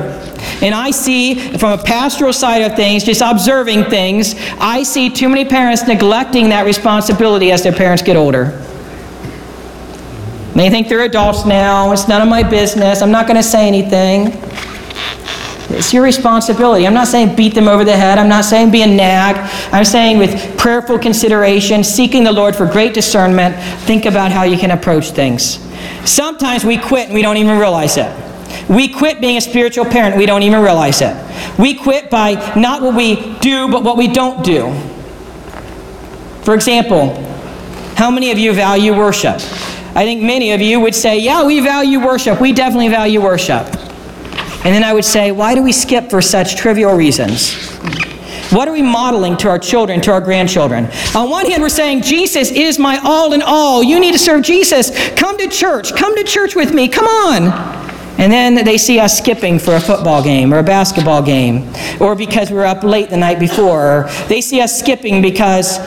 And 0.61 0.75
I 0.75 0.91
see, 0.91 1.37
from 1.57 1.79
a 1.79 1.81
pastoral 1.81 2.33
side 2.33 2.62
of 2.62 2.75
things, 2.75 3.05
just 3.05 3.23
observing 3.25 3.85
things, 3.85 4.35
I 4.59 4.83
see 4.83 5.11
too 5.11 5.29
many 5.29 5.45
parents 5.45 5.87
neglecting 5.87 6.49
that 6.49 6.67
responsibility 6.67 7.53
as 7.53 7.62
their 7.62 7.73
parents 7.73 8.03
get 8.03 8.17
older. 8.17 8.47
They 10.57 10.71
think 10.71 10.89
they're 10.89 11.05
adults 11.05 11.47
now. 11.47 11.93
It's 11.93 12.09
none 12.09 12.21
of 12.21 12.29
my 12.29 12.43
business. 12.43 13.03
I'm 13.03 13.12
not 13.12 13.29
going 13.29 13.37
to 13.37 13.45
say 13.45 13.69
anything. 13.69 14.33
It's 15.69 15.93
your 15.93 16.05
responsibility. 16.05 16.87
I'm 16.87 16.95
not 16.95 17.09
saying 17.09 17.35
beat 17.35 17.55
them 17.55 17.67
over 17.67 17.85
the 17.85 17.97
head. 17.97 18.19
I'm 18.19 18.29
not 18.29 18.45
saying 18.45 18.71
be 18.71 18.83
a 18.83 18.87
nag. 18.87 19.37
I'm 19.73 19.85
saying 19.85 20.19
with 20.19 20.57
prayerful 20.57 20.99
consideration, 20.99 21.83
seeking 21.83 22.23
the 22.23 22.33
Lord 22.33 22.55
for 22.55 22.67
great 22.67 22.95
discernment, 22.95 23.57
think 23.85 24.07
about 24.07 24.31
how 24.31 24.45
you 24.45 24.57
can 24.57 24.71
approach 24.71 25.11
things. 25.11 25.59
Sometimes 26.05 26.65
we 26.65 26.79
quit 26.79 27.07
and 27.07 27.15
we 27.15 27.23
don't 27.23 27.37
even 27.37 27.59
realize 27.59 27.97
it. 27.97 28.15
We 28.69 28.89
quit 28.89 29.21
being 29.21 29.37
a 29.37 29.41
spiritual 29.41 29.85
parent, 29.85 30.17
we 30.17 30.25
don't 30.25 30.43
even 30.43 30.63
realize 30.63 31.01
it. 31.03 31.17
We 31.59 31.75
quit 31.75 32.11
by 32.11 32.35
not 32.55 32.81
what 32.81 32.95
we 32.95 33.37
do, 33.39 33.69
but 33.69 33.83
what 33.83 33.97
we 33.97 34.07
don't 34.07 34.45
do. 34.45 34.73
For 36.43 36.55
example, 36.55 37.15
how 37.97 38.11
many 38.11 38.31
of 38.31 38.39
you 38.39 38.53
value 38.53 38.97
worship? 38.97 39.37
I 39.97 40.05
think 40.05 40.23
many 40.23 40.53
of 40.53 40.61
you 40.61 40.79
would 40.79 40.95
say, 40.95 41.19
Yeah, 41.19 41.45
we 41.45 41.61
value 41.61 42.05
worship. 42.05 42.41
We 42.41 42.53
definitely 42.53 42.89
value 42.89 43.21
worship. 43.21 43.67
And 44.67 44.75
then 44.75 44.83
I 44.83 44.93
would 44.93 45.05
say, 45.05 45.31
why 45.31 45.55
do 45.55 45.63
we 45.63 45.71
skip 45.71 46.11
for 46.11 46.21
such 46.21 46.57
trivial 46.57 46.93
reasons? 46.93 47.55
What 48.51 48.67
are 48.67 48.73
we 48.73 48.83
modeling 48.83 49.37
to 49.37 49.49
our 49.49 49.61
children, 49.61 50.01
to 50.01 50.11
our 50.11 50.21
grandchildren? 50.21 50.89
On 51.15 51.31
one 51.31 51.47
hand, 51.47 51.63
we're 51.63 51.69
saying, 51.69 52.03
Jesus 52.03 52.51
is 52.51 52.77
my 52.77 52.99
all 53.05 53.33
in 53.33 53.43
all. 53.43 53.85
You 53.85 54.01
need 54.01 54.11
to 54.11 54.19
serve 54.19 54.43
Jesus. 54.43 54.91
Come 55.11 55.39
to 55.39 55.47
church. 55.47 55.95
Come 55.95 56.17
to 56.17 56.25
church 56.25 56.57
with 56.57 56.75
me. 56.75 56.89
Come 56.89 57.07
on. 57.07 57.45
And 58.19 58.33
then 58.33 58.65
they 58.65 58.77
see 58.77 58.99
us 58.99 59.17
skipping 59.17 59.61
for 59.61 59.77
a 59.77 59.81
football 59.81 60.21
game 60.21 60.53
or 60.53 60.59
a 60.59 60.65
basketball 60.65 61.23
game, 61.23 61.73
or 62.01 62.17
because 62.17 62.51
we 62.51 62.57
were 62.57 62.67
up 62.67 62.83
late 62.83 63.09
the 63.09 63.17
night 63.17 63.39
before. 63.39 64.09
They 64.27 64.41
see 64.41 64.61
us 64.61 64.77
skipping 64.77 65.23
because 65.23 65.79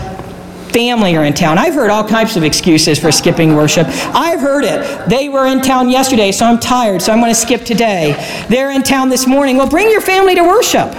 family 0.72 1.16
are 1.16 1.26
in 1.26 1.34
town. 1.34 1.58
I've 1.58 1.74
heard 1.74 1.90
all 1.90 2.04
types 2.08 2.36
of 2.36 2.44
excuses 2.44 3.00
for 3.00 3.12
skipping 3.12 3.56
worship. 3.56 3.88
I've 4.14 4.40
heard 4.40 4.64
it. 4.64 5.10
They 5.10 5.30
were 5.30 5.48
in 5.48 5.62
town 5.62 5.90
yesterday, 5.90 6.32
so 6.32 6.46
I'm 6.46 6.60
tired, 6.60 7.02
so 7.02 7.12
I'm 7.12 7.20
going 7.20 7.32
to 7.32 7.40
skip 7.40 7.64
today. 7.64 8.14
They're 8.50 8.72
in 8.72 8.84
town 8.84 9.10
this 9.10 9.28
morning. 9.28 9.58
Well, 9.58 9.70
bring 9.70 9.90
your 9.90 10.02
family 10.02 10.36
to 10.36 10.44
worship. 10.44 10.94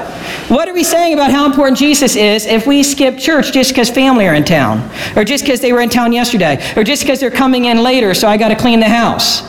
What 0.49 0.69
are 0.69 0.75
we 0.75 0.85
saying 0.85 1.15
about 1.15 1.31
how 1.31 1.47
important 1.47 1.79
Jesus 1.79 2.17
is 2.17 2.47
if 2.47 2.67
we 2.67 2.83
skip 2.83 3.19
church 3.19 3.53
just 3.53 3.71
because 3.71 3.89
family 3.89 4.27
are 4.27 4.35
in 4.35 4.45
town? 4.45 4.91
Or 5.17 5.25
just 5.25 5.45
because 5.45 5.61
they 5.61 5.73
were 5.73 5.81
in 5.81 5.89
town 5.89 6.13
yesterday? 6.13 6.61
Or 6.77 6.85
just 6.85 7.03
because 7.03 7.21
they're 7.21 7.31
coming 7.31 7.67
in 7.67 7.83
later, 7.83 8.15
so 8.15 8.29
I 8.29 8.37
got 8.37 8.49
to 8.49 8.57
clean 8.57 8.81
the 8.81 8.89
house? 8.89 9.43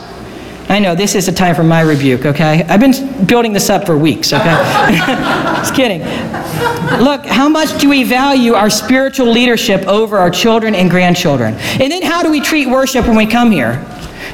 I 0.72 0.78
know 0.78 0.94
this 0.94 1.14
is 1.14 1.28
a 1.28 1.32
time 1.32 1.54
for 1.54 1.62
my 1.62 1.82
rebuke, 1.82 2.24
okay? 2.24 2.64
I've 2.64 2.80
been 2.80 3.26
building 3.26 3.52
this 3.52 3.68
up 3.68 3.84
for 3.84 3.98
weeks, 3.98 4.32
okay? 4.32 4.44
Just 5.58 5.74
kidding. 5.74 6.00
Look, 6.98 7.26
how 7.26 7.46
much 7.46 7.78
do 7.78 7.90
we 7.90 8.04
value 8.04 8.54
our 8.54 8.70
spiritual 8.70 9.30
leadership 9.30 9.82
over 9.82 10.16
our 10.16 10.30
children 10.30 10.74
and 10.74 10.88
grandchildren? 10.88 11.56
And 11.78 11.92
then 11.92 12.00
how 12.00 12.22
do 12.22 12.30
we 12.30 12.40
treat 12.40 12.68
worship 12.68 13.06
when 13.06 13.18
we 13.18 13.26
come 13.26 13.50
here? 13.50 13.86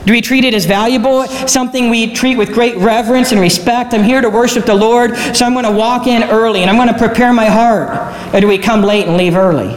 Do 0.04 0.12
we 0.12 0.20
treat 0.20 0.44
it 0.44 0.54
as 0.54 0.64
valuable, 0.64 1.26
something 1.26 1.90
we 1.90 2.14
treat 2.14 2.38
with 2.38 2.52
great 2.52 2.76
reverence 2.76 3.32
and 3.32 3.40
respect? 3.40 3.92
I'm 3.92 4.04
here 4.04 4.20
to 4.20 4.30
worship 4.30 4.64
the 4.64 4.76
Lord, 4.76 5.16
so 5.34 5.44
I'm 5.44 5.54
going 5.54 5.64
to 5.64 5.72
walk 5.72 6.06
in 6.06 6.22
early 6.22 6.62
and 6.62 6.70
I'm 6.70 6.76
going 6.76 6.86
to 6.86 6.98
prepare 6.98 7.32
my 7.32 7.46
heart. 7.46 8.32
Or 8.32 8.40
do 8.40 8.46
we 8.46 8.58
come 8.58 8.82
late 8.82 9.08
and 9.08 9.16
leave 9.16 9.34
early 9.34 9.76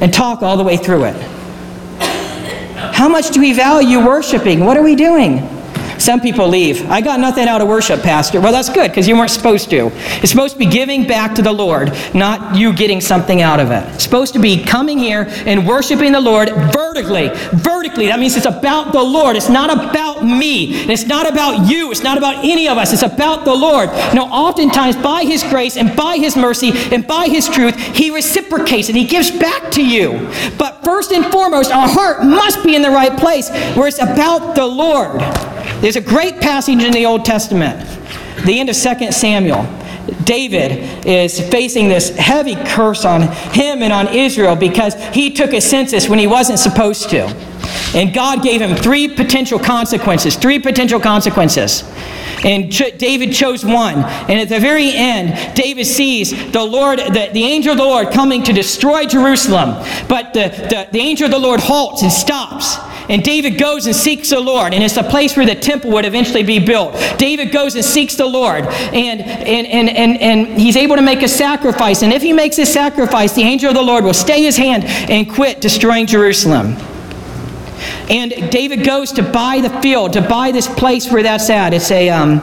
and 0.00 0.14
talk 0.14 0.40
all 0.40 0.56
the 0.56 0.62
way 0.62 0.76
through 0.76 1.06
it? 1.06 1.16
How 2.94 3.08
much 3.08 3.30
do 3.30 3.40
we 3.40 3.52
value 3.52 3.98
worshiping? 4.06 4.64
What 4.64 4.76
are 4.76 4.82
we 4.84 4.94
doing? 4.94 5.50
Some 6.04 6.20
people 6.20 6.46
leave. 6.48 6.90
I 6.90 7.00
got 7.00 7.18
nothing 7.18 7.48
out 7.48 7.62
of 7.62 7.68
worship, 7.68 8.02
Pastor. 8.02 8.38
Well, 8.38 8.52
that's 8.52 8.68
good 8.68 8.90
because 8.90 9.08
you 9.08 9.16
weren't 9.16 9.30
supposed 9.30 9.70
to. 9.70 9.90
It's 10.20 10.30
supposed 10.30 10.52
to 10.52 10.58
be 10.58 10.66
giving 10.66 11.06
back 11.06 11.34
to 11.36 11.40
the 11.40 11.50
Lord, 11.50 11.96
not 12.12 12.54
you 12.54 12.74
getting 12.74 13.00
something 13.00 13.40
out 13.40 13.58
of 13.58 13.70
it. 13.70 13.82
It's 13.94 14.04
supposed 14.04 14.34
to 14.34 14.38
be 14.38 14.62
coming 14.62 14.98
here 14.98 15.24
and 15.46 15.66
worshiping 15.66 16.12
the 16.12 16.20
Lord 16.20 16.50
vertically. 16.74 17.30
Vertically. 17.54 18.08
That 18.08 18.20
means 18.20 18.36
it's 18.36 18.44
about 18.44 18.92
the 18.92 19.02
Lord. 19.02 19.34
It's 19.34 19.48
not 19.48 19.72
about 19.72 20.22
me. 20.22 20.74
It's 20.74 21.06
not 21.06 21.26
about 21.26 21.70
you. 21.70 21.90
It's 21.90 22.02
not 22.02 22.18
about 22.18 22.44
any 22.44 22.68
of 22.68 22.76
us. 22.76 22.92
It's 22.92 23.00
about 23.00 23.46
the 23.46 23.54
Lord. 23.54 23.88
Now, 24.12 24.26
oftentimes, 24.26 24.96
by 24.96 25.24
His 25.24 25.42
grace 25.44 25.78
and 25.78 25.96
by 25.96 26.18
His 26.18 26.36
mercy 26.36 26.72
and 26.92 27.06
by 27.06 27.28
His 27.28 27.48
truth, 27.48 27.78
He 27.78 28.10
reciprocates 28.10 28.90
and 28.90 28.98
He 28.98 29.06
gives 29.06 29.30
back 29.30 29.70
to 29.72 29.82
you. 29.82 30.30
But 30.58 30.84
first 30.84 31.12
and 31.12 31.24
foremost, 31.32 31.72
our 31.72 31.88
heart 31.88 32.26
must 32.26 32.62
be 32.62 32.76
in 32.76 32.82
the 32.82 32.90
right 32.90 33.18
place 33.18 33.48
where 33.74 33.88
it's 33.88 34.02
about 34.02 34.54
the 34.54 34.66
Lord. 34.66 35.22
There's 35.84 35.96
a 35.96 36.00
great 36.00 36.40
passage 36.40 36.82
in 36.82 36.92
the 36.92 37.04
Old 37.04 37.26
Testament, 37.26 37.78
the 38.46 38.58
end 38.58 38.70
of 38.70 38.74
2 38.74 39.12
Samuel. 39.12 39.64
David 40.24 41.06
is 41.06 41.38
facing 41.50 41.90
this 41.90 42.08
heavy 42.16 42.54
curse 42.54 43.04
on 43.04 43.20
him 43.52 43.82
and 43.82 43.92
on 43.92 44.08
Israel 44.08 44.56
because 44.56 44.94
he 45.08 45.30
took 45.34 45.52
a 45.52 45.60
census 45.60 46.08
when 46.08 46.18
he 46.18 46.26
wasn't 46.26 46.58
supposed 46.58 47.10
to. 47.10 47.24
And 47.94 48.14
God 48.14 48.42
gave 48.42 48.62
him 48.62 48.74
three 48.74 49.08
potential 49.08 49.58
consequences. 49.58 50.36
Three 50.36 50.58
potential 50.58 51.00
consequences. 51.00 51.82
And 52.46 52.72
Ch- 52.72 52.96
David 52.96 53.34
chose 53.34 53.62
one. 53.62 53.96
And 53.96 54.40
at 54.40 54.48
the 54.48 54.60
very 54.60 54.90
end, 54.90 55.54
David 55.54 55.84
sees 55.84 56.30
the 56.50 56.64
Lord, 56.64 56.98
the, 56.98 57.28
the 57.30 57.44
angel 57.44 57.72
of 57.72 57.76
the 57.76 57.84
Lord 57.84 58.10
coming 58.10 58.42
to 58.44 58.54
destroy 58.54 59.04
Jerusalem. 59.04 59.84
But 60.08 60.32
the, 60.32 60.48
the, 60.48 60.88
the 60.92 61.00
angel 61.00 61.26
of 61.26 61.30
the 61.30 61.38
Lord 61.38 61.60
halts 61.60 62.02
and 62.02 62.10
stops. 62.10 62.78
And 63.08 63.22
David 63.22 63.58
goes 63.58 63.86
and 63.86 63.94
seeks 63.94 64.30
the 64.30 64.40
Lord. 64.40 64.74
And 64.74 64.82
it's 64.82 64.94
the 64.94 65.02
place 65.02 65.36
where 65.36 65.46
the 65.46 65.54
temple 65.54 65.90
would 65.92 66.04
eventually 66.04 66.42
be 66.42 66.58
built. 66.58 66.94
David 67.18 67.52
goes 67.52 67.74
and 67.74 67.84
seeks 67.84 68.14
the 68.14 68.26
Lord. 68.26 68.64
And, 68.64 69.20
and, 69.20 69.66
and, 69.66 69.88
and, 69.88 70.20
and 70.20 70.60
he's 70.60 70.76
able 70.76 70.96
to 70.96 71.02
make 71.02 71.22
a 71.22 71.28
sacrifice. 71.28 72.02
And 72.02 72.12
if 72.12 72.22
he 72.22 72.32
makes 72.32 72.58
a 72.58 72.66
sacrifice, 72.66 73.34
the 73.34 73.42
angel 73.42 73.70
of 73.70 73.74
the 73.74 73.82
Lord 73.82 74.04
will 74.04 74.14
stay 74.14 74.42
his 74.42 74.56
hand 74.56 74.84
and 74.84 75.30
quit 75.30 75.60
destroying 75.60 76.06
Jerusalem. 76.06 76.76
And 78.08 78.50
David 78.50 78.84
goes 78.84 79.12
to 79.12 79.22
buy 79.22 79.60
the 79.60 79.70
field, 79.80 80.14
to 80.14 80.22
buy 80.22 80.52
this 80.52 80.66
place 80.66 81.10
where 81.10 81.22
that's 81.22 81.50
at. 81.50 81.74
It's 81.74 81.90
a, 81.90 82.08
um, 82.10 82.40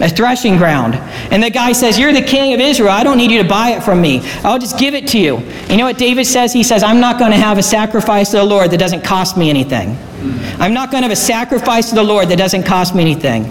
a 0.00 0.08
threshing 0.08 0.56
ground. 0.56 0.94
And 1.32 1.42
the 1.42 1.50
guy 1.50 1.72
says, 1.72 1.98
You're 1.98 2.12
the 2.12 2.22
king 2.22 2.54
of 2.54 2.60
Israel. 2.60 2.90
I 2.90 3.04
don't 3.04 3.18
need 3.18 3.30
you 3.30 3.42
to 3.42 3.48
buy 3.48 3.70
it 3.70 3.82
from 3.82 4.00
me. 4.00 4.20
I'll 4.44 4.58
just 4.58 4.78
give 4.78 4.94
it 4.94 5.08
to 5.08 5.18
you. 5.18 5.38
You 5.68 5.76
know 5.76 5.84
what 5.84 5.98
David 5.98 6.26
says? 6.26 6.52
He 6.52 6.62
says, 6.62 6.82
I'm 6.82 7.00
not 7.00 7.18
going 7.18 7.32
to 7.32 7.36
have 7.36 7.58
a 7.58 7.62
sacrifice 7.62 8.30
to 8.30 8.38
the 8.38 8.44
Lord 8.44 8.70
that 8.70 8.78
doesn't 8.78 9.04
cost 9.04 9.36
me 9.36 9.50
anything. 9.50 9.96
I'm 10.58 10.74
not 10.74 10.90
going 10.90 11.02
to 11.02 11.08
have 11.08 11.16
a 11.16 11.20
sacrifice 11.20 11.90
to 11.90 11.94
the 11.94 12.02
Lord 12.02 12.28
that 12.28 12.38
doesn't 12.38 12.64
cost 12.64 12.94
me 12.94 13.02
anything. 13.02 13.44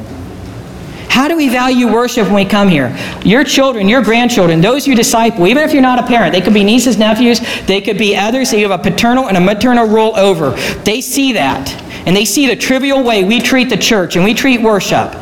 How 1.09 1.27
do 1.27 1.35
we 1.35 1.49
value 1.49 1.91
worship 1.91 2.25
when 2.25 2.35
we 2.35 2.45
come 2.45 2.67
here? 2.67 2.95
Your 3.23 3.43
children, 3.43 3.87
your 3.87 4.03
grandchildren, 4.03 4.61
those 4.61 4.85
you 4.85 4.93
disciple, 4.93 5.47
even 5.47 5.63
if 5.63 5.73
you're 5.73 5.81
not 5.81 5.97
a 5.97 6.05
parent, 6.05 6.33
they 6.33 6.41
could 6.41 6.53
be 6.53 6.63
nieces, 6.63 6.97
nephews, 6.97 7.39
they 7.65 7.81
could 7.81 7.97
be 7.97 8.15
others 8.15 8.51
that 8.51 8.59
you 8.59 8.69
have 8.69 8.79
a 8.79 8.83
paternal 8.83 9.27
and 9.27 9.37
a 9.37 9.41
maternal 9.41 9.87
role 9.87 10.15
over. 10.17 10.51
They 10.83 11.01
see 11.01 11.33
that, 11.33 11.71
and 12.05 12.15
they 12.15 12.25
see 12.25 12.47
the 12.47 12.55
trivial 12.55 13.03
way 13.03 13.23
we 13.23 13.39
treat 13.39 13.69
the 13.69 13.77
church 13.77 14.15
and 14.15 14.23
we 14.23 14.33
treat 14.33 14.61
worship. 14.61 15.15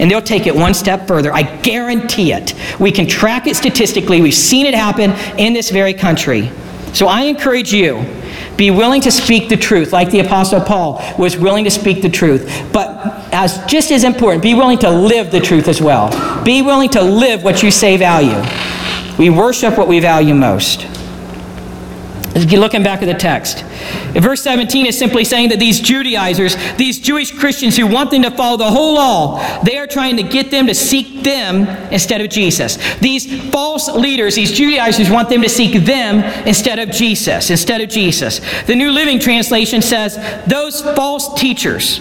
And 0.00 0.10
they'll 0.10 0.20
take 0.20 0.46
it 0.46 0.56
one 0.56 0.74
step 0.74 1.06
further. 1.06 1.32
I 1.32 1.42
guarantee 1.42 2.32
it. 2.32 2.54
We 2.80 2.90
can 2.90 3.06
track 3.06 3.46
it 3.46 3.54
statistically. 3.54 4.20
We've 4.20 4.34
seen 4.34 4.66
it 4.66 4.74
happen 4.74 5.12
in 5.38 5.52
this 5.52 5.70
very 5.70 5.94
country. 5.94 6.50
So 6.92 7.06
I 7.06 7.22
encourage 7.22 7.72
you 7.72 8.04
be 8.56 8.70
willing 8.70 9.00
to 9.02 9.10
speak 9.10 9.48
the 9.48 9.56
truth, 9.56 9.92
like 9.92 10.10
the 10.10 10.20
Apostle 10.20 10.60
Paul 10.60 11.02
was 11.18 11.36
willing 11.36 11.64
to 11.64 11.70
speak 11.70 12.02
the 12.02 12.08
truth. 12.08 12.68
But 12.72 13.32
as 13.32 13.64
just 13.66 13.90
as 13.92 14.04
important, 14.04 14.42
be 14.42 14.54
willing 14.54 14.78
to 14.78 14.90
live 14.90 15.30
the 15.30 15.40
truth 15.40 15.68
as 15.68 15.80
well. 15.80 16.10
Be 16.44 16.62
willing 16.62 16.90
to 16.90 17.02
live 17.02 17.44
what 17.44 17.62
you 17.62 17.70
say 17.70 17.96
value. 17.96 18.42
We 19.18 19.30
worship 19.30 19.78
what 19.78 19.86
we 19.86 20.00
value 20.00 20.34
most. 20.34 20.86
Looking 22.34 22.84
back 22.84 23.02
at 23.02 23.06
the 23.06 23.14
text. 23.14 23.64
Verse 24.12 24.40
17 24.42 24.86
is 24.86 24.96
simply 24.96 25.24
saying 25.24 25.48
that 25.48 25.58
these 25.58 25.80
Judaizers, 25.80 26.56
these 26.76 27.00
Jewish 27.00 27.36
Christians 27.36 27.76
who 27.76 27.88
want 27.88 28.12
them 28.12 28.22
to 28.22 28.30
follow 28.30 28.56
the 28.56 28.70
whole 28.70 28.94
law, 28.94 29.62
they 29.64 29.78
are 29.78 29.86
trying 29.88 30.16
to 30.16 30.22
get 30.22 30.48
them 30.50 30.68
to 30.68 30.74
seek 30.74 31.24
them 31.24 31.66
instead 31.92 32.20
of 32.20 32.30
Jesus. 32.30 32.78
These 32.98 33.50
false 33.50 33.88
leaders, 33.88 34.36
these 34.36 34.52
Judaizers, 34.52 35.10
want 35.10 35.28
them 35.28 35.42
to 35.42 35.48
seek 35.48 35.84
them 35.84 36.20
instead 36.46 36.78
of 36.78 36.90
Jesus, 36.90 37.50
instead 37.50 37.80
of 37.80 37.88
Jesus. 37.88 38.40
The 38.66 38.76
New 38.76 38.92
Living 38.92 39.18
Translation 39.18 39.82
says, 39.82 40.16
those 40.46 40.82
false 40.82 41.38
teachers 41.38 42.00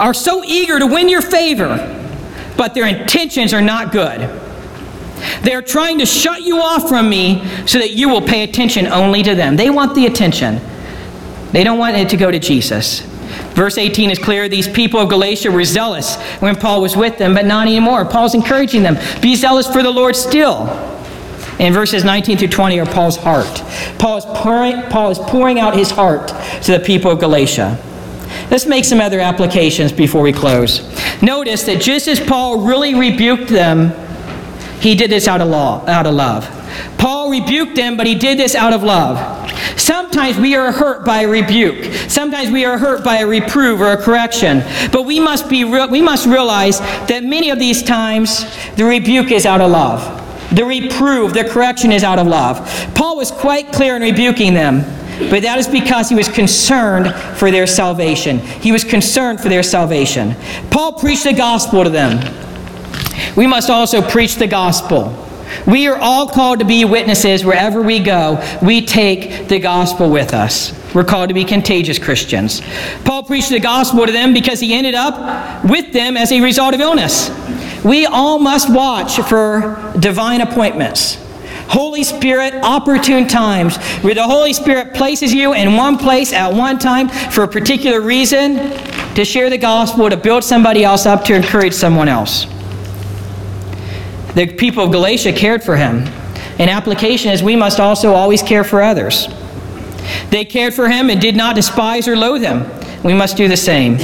are 0.00 0.14
so 0.14 0.42
eager 0.44 0.80
to 0.80 0.86
win 0.86 1.08
your 1.08 1.22
favor, 1.22 1.76
but 2.56 2.74
their 2.74 2.86
intentions 2.86 3.52
are 3.52 3.62
not 3.62 3.92
good. 3.92 4.20
They're 5.42 5.62
trying 5.62 5.98
to 5.98 6.06
shut 6.06 6.42
you 6.42 6.58
off 6.58 6.88
from 6.88 7.08
me 7.08 7.44
so 7.66 7.78
that 7.78 7.92
you 7.92 8.08
will 8.08 8.22
pay 8.22 8.44
attention 8.44 8.86
only 8.86 9.22
to 9.22 9.34
them. 9.34 9.56
They 9.56 9.70
want 9.70 9.94
the 9.94 10.06
attention, 10.06 10.60
they 11.52 11.64
don't 11.64 11.78
want 11.78 11.96
it 11.96 12.08
to 12.10 12.16
go 12.16 12.30
to 12.30 12.38
Jesus. 12.38 13.00
Verse 13.54 13.78
18 13.78 14.10
is 14.10 14.18
clear. 14.18 14.48
These 14.48 14.68
people 14.68 15.00
of 15.00 15.08
Galatia 15.08 15.50
were 15.50 15.64
zealous 15.64 16.16
when 16.40 16.56
Paul 16.56 16.82
was 16.82 16.96
with 16.96 17.18
them, 17.18 17.34
but 17.34 17.46
not 17.46 17.66
anymore. 17.66 18.04
Paul's 18.04 18.34
encouraging 18.34 18.82
them 18.82 18.96
be 19.20 19.34
zealous 19.36 19.66
for 19.66 19.82
the 19.82 19.90
Lord 19.90 20.16
still. 20.16 20.68
And 21.60 21.72
verses 21.72 22.04
19 22.04 22.38
through 22.38 22.48
20 22.48 22.80
are 22.80 22.86
Paul's 22.86 23.16
heart. 23.16 23.62
Paul 23.98 24.18
is, 24.18 24.24
pouring, 24.24 24.82
Paul 24.90 25.10
is 25.10 25.18
pouring 25.20 25.60
out 25.60 25.76
his 25.76 25.90
heart 25.90 26.28
to 26.62 26.72
the 26.72 26.80
people 26.80 27.12
of 27.12 27.20
Galatia. 27.20 27.78
Let's 28.50 28.66
make 28.66 28.84
some 28.84 29.00
other 29.00 29.20
applications 29.20 29.92
before 29.92 30.22
we 30.22 30.32
close. 30.32 30.82
Notice 31.22 31.62
that 31.64 31.80
just 31.80 32.08
as 32.08 32.18
Paul 32.18 32.66
really 32.66 32.94
rebuked 32.94 33.48
them 33.48 33.92
he 34.80 34.94
did 34.94 35.10
this 35.10 35.28
out 35.28 35.40
of 35.40 35.48
law, 35.48 35.84
out 35.86 36.06
of 36.06 36.14
love. 36.14 36.48
Paul 36.98 37.30
rebuked 37.30 37.76
them, 37.76 37.96
but 37.96 38.06
he 38.06 38.14
did 38.14 38.38
this 38.38 38.54
out 38.54 38.72
of 38.72 38.82
love. 38.82 39.44
Sometimes 39.78 40.38
we 40.38 40.54
are 40.54 40.72
hurt 40.72 41.04
by 41.04 41.22
a 41.22 41.28
rebuke. 41.28 41.92
Sometimes 42.08 42.50
we 42.50 42.64
are 42.64 42.78
hurt 42.78 43.04
by 43.04 43.18
a 43.18 43.26
reprove 43.26 43.80
or 43.80 43.92
a 43.92 43.96
correction. 43.96 44.62
But 44.92 45.02
we 45.02 45.20
must 45.20 45.48
be 45.48 45.64
re- 45.64 45.86
we 45.86 46.02
must 46.02 46.26
realize 46.26 46.80
that 46.80 47.22
many 47.24 47.50
of 47.50 47.58
these 47.58 47.82
times 47.82 48.44
the 48.76 48.84
rebuke 48.84 49.30
is 49.30 49.46
out 49.46 49.60
of 49.60 49.70
love. 49.70 50.20
The 50.54 50.64
reprove, 50.64 51.34
the 51.34 51.44
correction 51.44 51.90
is 51.92 52.04
out 52.04 52.18
of 52.18 52.26
love. 52.26 52.58
Paul 52.94 53.16
was 53.16 53.30
quite 53.30 53.72
clear 53.72 53.96
in 53.96 54.02
rebuking 54.02 54.54
them, 54.54 54.80
but 55.30 55.42
that 55.42 55.58
is 55.58 55.66
because 55.66 56.08
he 56.08 56.14
was 56.14 56.28
concerned 56.28 57.14
for 57.36 57.50
their 57.50 57.66
salvation. 57.66 58.38
He 58.38 58.70
was 58.70 58.84
concerned 58.84 59.40
for 59.40 59.48
their 59.48 59.62
salvation. 59.62 60.36
Paul 60.70 60.92
preached 60.92 61.24
the 61.24 61.32
gospel 61.32 61.82
to 61.84 61.90
them. 61.90 62.43
We 63.36 63.46
must 63.46 63.70
also 63.70 64.02
preach 64.02 64.36
the 64.36 64.46
gospel. 64.46 65.20
We 65.66 65.86
are 65.88 65.96
all 65.96 66.28
called 66.28 66.58
to 66.60 66.64
be 66.64 66.84
witnesses 66.84 67.44
wherever 67.44 67.82
we 67.82 67.98
go. 67.98 68.42
We 68.62 68.84
take 68.84 69.48
the 69.48 69.58
gospel 69.58 70.10
with 70.10 70.34
us. 70.34 70.72
We're 70.94 71.04
called 71.04 71.28
to 71.28 71.34
be 71.34 71.44
contagious 71.44 71.98
Christians. 71.98 72.60
Paul 73.04 73.22
preached 73.24 73.50
the 73.50 73.60
gospel 73.60 74.06
to 74.06 74.12
them 74.12 74.32
because 74.32 74.60
he 74.60 74.74
ended 74.74 74.94
up 74.94 75.64
with 75.64 75.92
them 75.92 76.16
as 76.16 76.32
a 76.32 76.40
result 76.40 76.74
of 76.74 76.80
illness. 76.80 77.30
We 77.84 78.06
all 78.06 78.38
must 78.38 78.72
watch 78.72 79.20
for 79.20 79.92
divine 79.98 80.40
appointments. 80.40 81.18
Holy 81.66 82.04
Spirit, 82.04 82.54
opportune 82.54 83.26
times 83.26 83.76
where 84.02 84.14
the 84.14 84.22
Holy 84.22 84.52
Spirit 84.52 84.94
places 84.94 85.32
you 85.32 85.54
in 85.54 85.76
one 85.76 85.96
place 85.96 86.32
at 86.32 86.52
one 86.52 86.78
time 86.78 87.08
for 87.08 87.42
a 87.42 87.48
particular 87.48 88.00
reason 88.00 88.56
to 89.14 89.24
share 89.24 89.48
the 89.48 89.58
gospel, 89.58 90.10
to 90.10 90.16
build 90.16 90.44
somebody 90.44 90.84
else 90.84 91.06
up, 91.06 91.24
to 91.24 91.34
encourage 91.34 91.72
someone 91.72 92.08
else. 92.08 92.46
The 94.34 94.46
people 94.46 94.84
of 94.84 94.90
Galatia 94.90 95.32
cared 95.32 95.62
for 95.62 95.76
him. 95.76 96.08
An 96.58 96.68
application 96.68 97.30
is 97.30 97.42
we 97.42 97.56
must 97.56 97.78
also 97.78 98.14
always 98.14 98.42
care 98.42 98.64
for 98.64 98.82
others. 98.82 99.28
They 100.30 100.44
cared 100.44 100.74
for 100.74 100.88
him 100.88 101.08
and 101.08 101.20
did 101.20 101.36
not 101.36 101.54
despise 101.54 102.08
or 102.08 102.16
loathe 102.16 102.42
him. 102.42 102.64
We 103.02 103.14
must 103.14 103.36
do 103.36 103.48
the 103.48 103.56
same. 103.56 103.96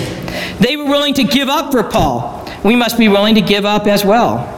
They 0.61 0.77
were 0.77 0.85
willing 0.85 1.15
to 1.15 1.25
give 1.25 1.49
up 1.49 1.73
for 1.73 1.83
Paul. 1.83 2.49
We 2.65 2.77
must 2.77 2.97
be 2.97 3.09
willing 3.09 3.35
to 3.35 3.41
give 3.41 3.65
up 3.65 3.87
as 3.87 4.05
well. 4.05 4.57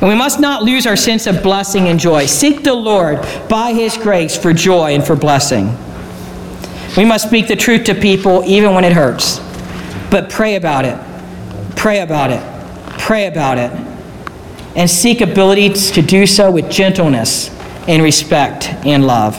And 0.00 0.08
we 0.08 0.14
must 0.14 0.38
not 0.38 0.62
lose 0.62 0.86
our 0.86 0.96
sense 0.96 1.26
of 1.26 1.42
blessing 1.42 1.88
and 1.88 1.98
joy. 1.98 2.26
Seek 2.26 2.62
the 2.62 2.74
Lord 2.74 3.20
by 3.48 3.72
his 3.72 3.96
grace 3.96 4.36
for 4.36 4.52
joy 4.52 4.94
and 4.94 5.04
for 5.04 5.16
blessing. 5.16 5.76
We 6.96 7.04
must 7.04 7.26
speak 7.26 7.48
the 7.48 7.56
truth 7.56 7.84
to 7.84 7.94
people 7.94 8.42
even 8.44 8.74
when 8.74 8.84
it 8.84 8.92
hurts. 8.92 9.40
But 10.10 10.30
pray 10.30 10.56
about 10.56 10.84
it. 10.84 10.98
Pray 11.76 12.00
about 12.00 12.30
it. 12.30 12.42
Pray 12.98 13.26
about 13.26 13.58
it 13.58 13.89
and 14.76 14.88
seek 14.88 15.20
abilities 15.20 15.90
to 15.92 16.02
do 16.02 16.26
so 16.26 16.50
with 16.50 16.70
gentleness 16.70 17.50
and 17.88 18.02
respect 18.02 18.68
and 18.86 19.06
love. 19.06 19.38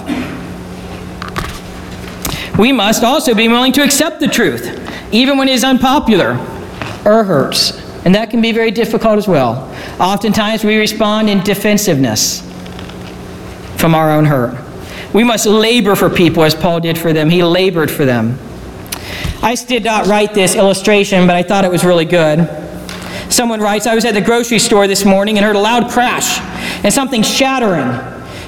We 2.58 2.72
must 2.72 3.04
also 3.04 3.34
be 3.34 3.48
willing 3.48 3.72
to 3.74 3.84
accept 3.84 4.20
the 4.20 4.28
truth, 4.28 4.68
even 5.14 5.38
when 5.38 5.48
it 5.48 5.54
is 5.54 5.64
unpopular 5.64 6.32
or 7.06 7.24
hurts. 7.24 7.80
And 8.04 8.16
that 8.16 8.30
can 8.30 8.42
be 8.42 8.52
very 8.52 8.72
difficult 8.72 9.18
as 9.18 9.28
well. 9.28 9.74
Oftentimes 10.00 10.64
we 10.64 10.78
respond 10.78 11.30
in 11.30 11.40
defensiveness 11.42 12.42
from 13.78 13.96
our 13.96 14.12
own 14.12 14.26
hurt. 14.26 14.58
We 15.14 15.24
must 15.24 15.46
labor 15.46 15.96
for 15.96 16.10
people 16.10 16.44
as 16.44 16.56
Paul 16.56 16.80
did 16.80 16.98
for 16.98 17.14
them. 17.14 17.30
He 17.30 17.44
labored 17.44 17.92
for 17.92 18.06
them. 18.06 18.38
I 19.44 19.56
did 19.56 19.84
not 19.84 20.08
write 20.08 20.34
this 20.34 20.56
illustration, 20.56 21.26
but 21.28 21.36
I 21.36 21.44
thought 21.44 21.66
it 21.66 21.72
was 21.72 21.84
really 21.84 22.06
good. 22.06 22.40
Someone 23.32 23.62
writes, 23.62 23.88
I 23.88 23.96
was 23.96 24.04
at 24.04 24.14
the 24.14 24.22
grocery 24.22 24.60
store 24.60 24.88
this 24.88 25.06
morning 25.06 25.38
and 25.38 25.46
heard 25.46 25.56
a 25.56 25.60
loud 25.60 25.90
crash 25.90 26.40
and 26.84 26.94
something 26.94 27.24
shattering. 27.24 28.00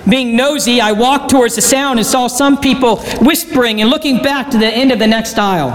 Being 0.10 0.36
nosy, 0.36 0.82
I 0.82 0.92
walked 0.92 1.30
towards 1.30 1.56
the 1.56 1.62
sound 1.62 2.00
and 2.00 2.06
saw 2.06 2.28
some 2.28 2.60
people 2.60 2.98
whispering 3.22 3.80
and 3.80 3.90
looking 3.90 4.22
back 4.22 4.50
to 4.52 4.58
the 4.58 4.68
end 4.68 4.92
of 4.92 5.00
the 5.00 5.08
next 5.08 5.40
aisle. 5.40 5.72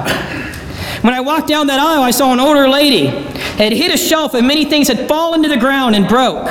When 1.01 1.15
I 1.15 1.21
walked 1.21 1.49
down 1.49 1.69
that 1.69 1.81
aisle, 1.81 2.03
I 2.03 2.11
saw 2.11 2.35
an 2.35 2.41
older 2.41 2.69
lady 2.69 3.07
had 3.07 3.73
hit 3.73 3.93
a 3.93 3.97
shelf 3.97 4.35
and 4.35 4.47
many 4.47 4.67
things 4.67 4.89
had 4.89 5.09
fallen 5.09 5.43
to 5.43 5.49
the 5.49 5.57
ground 5.57 5.97
and 5.97 6.07
broke. 6.07 6.47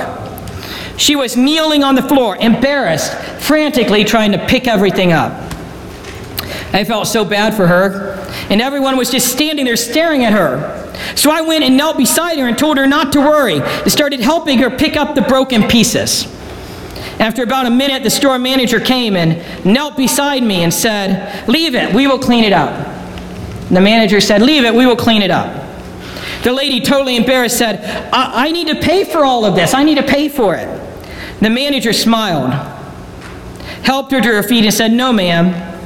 She 0.98 1.16
was 1.16 1.38
kneeling 1.38 1.84
on 1.84 1.94
the 1.94 2.02
floor, 2.02 2.38
embarrassed, 2.38 3.14
frantically 3.40 4.04
trying 4.04 4.32
to 4.32 4.44
pick 4.48 4.68
everything 4.68 5.14
up. 5.14 5.32
I 6.74 6.84
felt 6.84 7.08
so 7.08 7.24
bad 7.24 7.54
for 7.54 7.68
her, 7.68 8.16
and 8.50 8.62
everyone 8.62 8.98
was 8.98 9.10
just 9.10 9.32
standing 9.32 9.66
there 9.66 9.78
staring 9.78 10.24
at 10.24 10.34
her. 10.34 10.84
So 11.16 11.32
I 11.32 11.42
went 11.42 11.64
and 11.64 11.78
knelt 11.78 11.98
beside 11.98 12.38
her 12.40 12.48
and 12.48 12.58
told 12.58 12.78
her 12.78 12.88
not 12.88 13.14
to 13.14 13.20
worry 13.20 13.62
and 13.62 13.92
started 13.92 14.20
helping 14.20 14.60
her 14.60 14.70
pick 14.70 14.96
up 14.96 15.16
the 15.16 15.22
broken 15.22 15.68
pieces. 15.68 16.26
After 17.20 17.44
about 17.44 17.66
a 17.66 17.70
minute, 17.70 18.04
the 18.04 18.10
store 18.10 18.38
manager 18.38 18.80
came 18.80 19.16
and 19.16 19.66
knelt 19.66 19.98
beside 19.98 20.44
me 20.44 20.64
and 20.64 20.74
said, 20.74 21.48
Leave 21.48 21.74
it, 21.74 21.94
we 21.94 22.06
will 22.06 22.20
clean 22.20 22.44
it 22.44 22.54
up. 22.54 22.96
The 23.70 23.82
manager 23.82 24.22
said, 24.22 24.42
Leave 24.42 24.64
it, 24.64 24.74
we 24.74 24.86
will 24.86 24.96
clean 24.96 25.22
it 25.22 25.32
up. 25.32 25.66
The 26.44 26.54
lady, 26.54 26.80
totally 26.82 27.16
embarrassed, 27.18 27.58
said, 27.58 27.84
I-, 28.14 28.48
I 28.48 28.52
need 28.52 28.68
to 28.68 28.76
pay 28.76 29.04
for 29.04 29.26
all 29.26 29.46
of 29.46 29.56
this. 29.56 29.74
I 29.74 29.84
need 29.84 29.98
to 29.98 30.04
pay 30.04 30.30
for 30.30 30.56
it. 30.56 30.68
The 31.40 31.50
manager 31.50 31.94
smiled, 31.94 32.54
helped 33.84 34.12
her 34.12 34.22
to 34.22 34.28
her 34.28 34.44
feet, 34.44 34.64
and 34.64 34.74
said, 34.74 34.92
No, 34.92 35.12
ma'am. 35.12 35.77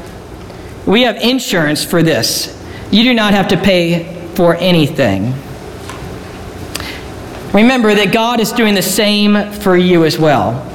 We 0.86 1.04
have 1.04 1.18
insurance 1.18 1.84
for 1.84 2.02
this. 2.04 2.58
You 2.92 3.04
do 3.04 3.14
not 3.14 3.34
have 3.34 3.48
to 3.50 3.58
pay 3.58 4.30
for 4.36 4.56
anything. 4.56 5.34
Remember 7.54 7.94
that 7.94 8.12
God 8.14 8.40
is 8.40 8.52
doing 8.52 8.76
the 8.76 8.82
same 8.82 9.52
for 9.52 9.76
you 9.76 10.06
as 10.06 10.18
well. 10.18 10.68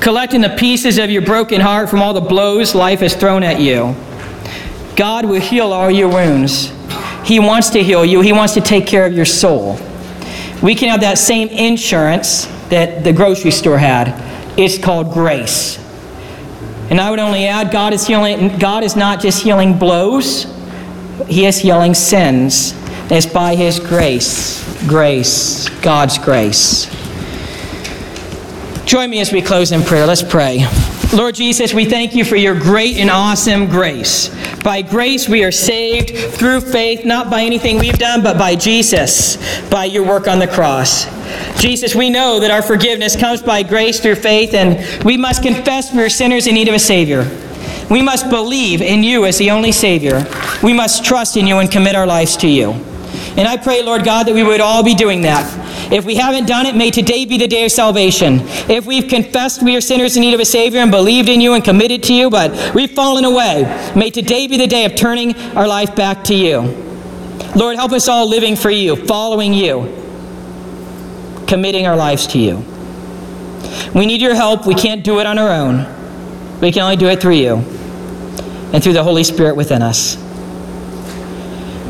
Collecting 0.00 0.40
the 0.40 0.50
pieces 0.50 0.98
of 0.98 1.10
your 1.10 1.22
broken 1.22 1.60
heart 1.60 1.88
from 1.88 2.02
all 2.02 2.12
the 2.12 2.20
blows 2.20 2.74
life 2.74 3.00
has 3.00 3.14
thrown 3.14 3.42
at 3.42 3.60
you. 3.60 3.94
God 4.96 5.24
will 5.24 5.40
heal 5.40 5.72
all 5.72 5.90
your 5.90 6.08
wounds. 6.08 6.72
He 7.24 7.40
wants 7.40 7.70
to 7.70 7.82
heal 7.82 8.04
you, 8.04 8.20
He 8.20 8.32
wants 8.32 8.54
to 8.54 8.60
take 8.60 8.86
care 8.86 9.06
of 9.06 9.12
your 9.12 9.24
soul. 9.24 9.78
We 10.62 10.74
can 10.74 10.88
have 10.88 11.00
that 11.00 11.18
same 11.18 11.48
insurance 11.48 12.46
that 12.70 13.04
the 13.04 13.12
grocery 13.12 13.50
store 13.50 13.78
had. 13.78 14.14
It's 14.58 14.78
called 14.78 15.12
grace. 15.12 15.78
And 16.90 17.00
I 17.00 17.10
would 17.10 17.18
only 17.18 17.46
add 17.46 17.72
God 17.72 17.92
is 17.92 18.06
healing 18.06 18.58
God 18.58 18.84
is 18.84 18.96
not 18.96 19.20
just 19.20 19.42
healing 19.42 19.78
blows, 19.78 20.46
he 21.28 21.46
is 21.46 21.58
healing 21.58 21.94
sins. 21.94 22.74
It's 23.08 23.26
by 23.26 23.54
His 23.54 23.78
grace. 23.78 24.64
Grace. 24.88 25.68
God's 25.80 26.18
grace. 26.18 26.86
Join 28.84 29.10
me 29.10 29.20
as 29.20 29.32
we 29.32 29.42
close 29.42 29.72
in 29.72 29.82
prayer. 29.82 30.06
Let's 30.06 30.22
pray. 30.22 30.66
Lord 31.14 31.36
Jesus, 31.36 31.72
we 31.72 31.84
thank 31.84 32.14
you 32.14 32.24
for 32.24 32.36
your 32.36 32.58
great 32.58 32.96
and 32.96 33.10
awesome 33.10 33.68
grace. 33.68 34.28
By 34.62 34.82
grace, 34.82 35.28
we 35.28 35.44
are 35.44 35.52
saved 35.52 36.10
through 36.34 36.60
faith, 36.60 37.04
not 37.04 37.30
by 37.30 37.42
anything 37.42 37.78
we've 37.78 37.98
done, 37.98 38.22
but 38.22 38.36
by 38.36 38.56
Jesus, 38.56 39.36
by 39.70 39.84
your 39.84 40.04
work 40.04 40.28
on 40.28 40.38
the 40.38 40.48
cross. 40.48 41.06
Jesus, 41.60 41.94
we 41.94 42.10
know 42.10 42.40
that 42.40 42.50
our 42.50 42.60
forgiveness 42.60 43.16
comes 43.16 43.40
by 43.40 43.62
grace 43.62 44.00
through 44.00 44.16
faith, 44.16 44.52
and 44.52 45.04
we 45.04 45.16
must 45.16 45.42
confess 45.42 45.94
we 45.94 46.02
are 46.02 46.10
sinners 46.10 46.46
in 46.46 46.54
need 46.54 46.68
of 46.68 46.74
a 46.74 46.78
Savior. 46.78 47.24
We 47.88 48.02
must 48.02 48.28
believe 48.28 48.82
in 48.82 49.02
you 49.02 49.24
as 49.26 49.38
the 49.38 49.50
only 49.52 49.72
Savior. 49.72 50.26
We 50.62 50.72
must 50.72 51.04
trust 51.04 51.36
in 51.36 51.46
you 51.46 51.58
and 51.58 51.70
commit 51.70 51.94
our 51.94 52.06
lives 52.06 52.36
to 52.38 52.48
you. 52.48 52.72
And 53.36 53.46
I 53.46 53.56
pray, 53.56 53.82
Lord 53.82 54.04
God, 54.04 54.26
that 54.26 54.34
we 54.34 54.42
would 54.42 54.60
all 54.60 54.82
be 54.82 54.94
doing 54.94 55.22
that. 55.22 55.92
If 55.92 56.04
we 56.04 56.16
haven't 56.16 56.46
done 56.46 56.66
it, 56.66 56.74
may 56.74 56.90
today 56.90 57.26
be 57.26 57.38
the 57.38 57.46
day 57.46 57.64
of 57.64 57.70
salvation. 57.70 58.40
If 58.68 58.86
we've 58.86 59.08
confessed 59.08 59.62
we 59.62 59.76
are 59.76 59.80
sinners 59.80 60.16
in 60.16 60.22
need 60.22 60.34
of 60.34 60.40
a 60.40 60.44
Savior 60.44 60.80
and 60.80 60.90
believed 60.90 61.28
in 61.28 61.40
you 61.40 61.54
and 61.54 61.62
committed 61.62 62.02
to 62.04 62.14
you, 62.14 62.30
but 62.30 62.74
we've 62.74 62.90
fallen 62.90 63.24
away, 63.24 63.92
may 63.94 64.10
today 64.10 64.46
be 64.46 64.56
the 64.56 64.66
day 64.66 64.84
of 64.84 64.96
turning 64.96 65.36
our 65.56 65.68
life 65.68 65.94
back 65.94 66.24
to 66.24 66.34
you. 66.34 66.60
Lord, 67.54 67.76
help 67.76 67.92
us 67.92 68.08
all 68.08 68.28
living 68.28 68.56
for 68.56 68.70
you, 68.70 68.96
following 68.96 69.52
you, 69.52 69.84
committing 71.46 71.86
our 71.86 71.96
lives 71.96 72.26
to 72.28 72.38
you. 72.38 72.64
We 73.94 74.06
need 74.06 74.20
your 74.20 74.34
help. 74.34 74.66
We 74.66 74.74
can't 74.74 75.04
do 75.04 75.20
it 75.20 75.26
on 75.26 75.38
our 75.38 75.50
own. 75.50 75.86
We 76.60 76.72
can 76.72 76.82
only 76.82 76.96
do 76.96 77.08
it 77.08 77.20
through 77.20 77.34
you 77.34 77.56
and 78.72 78.82
through 78.82 78.94
the 78.94 79.04
Holy 79.04 79.24
Spirit 79.24 79.56
within 79.56 79.82
us. 79.82 80.25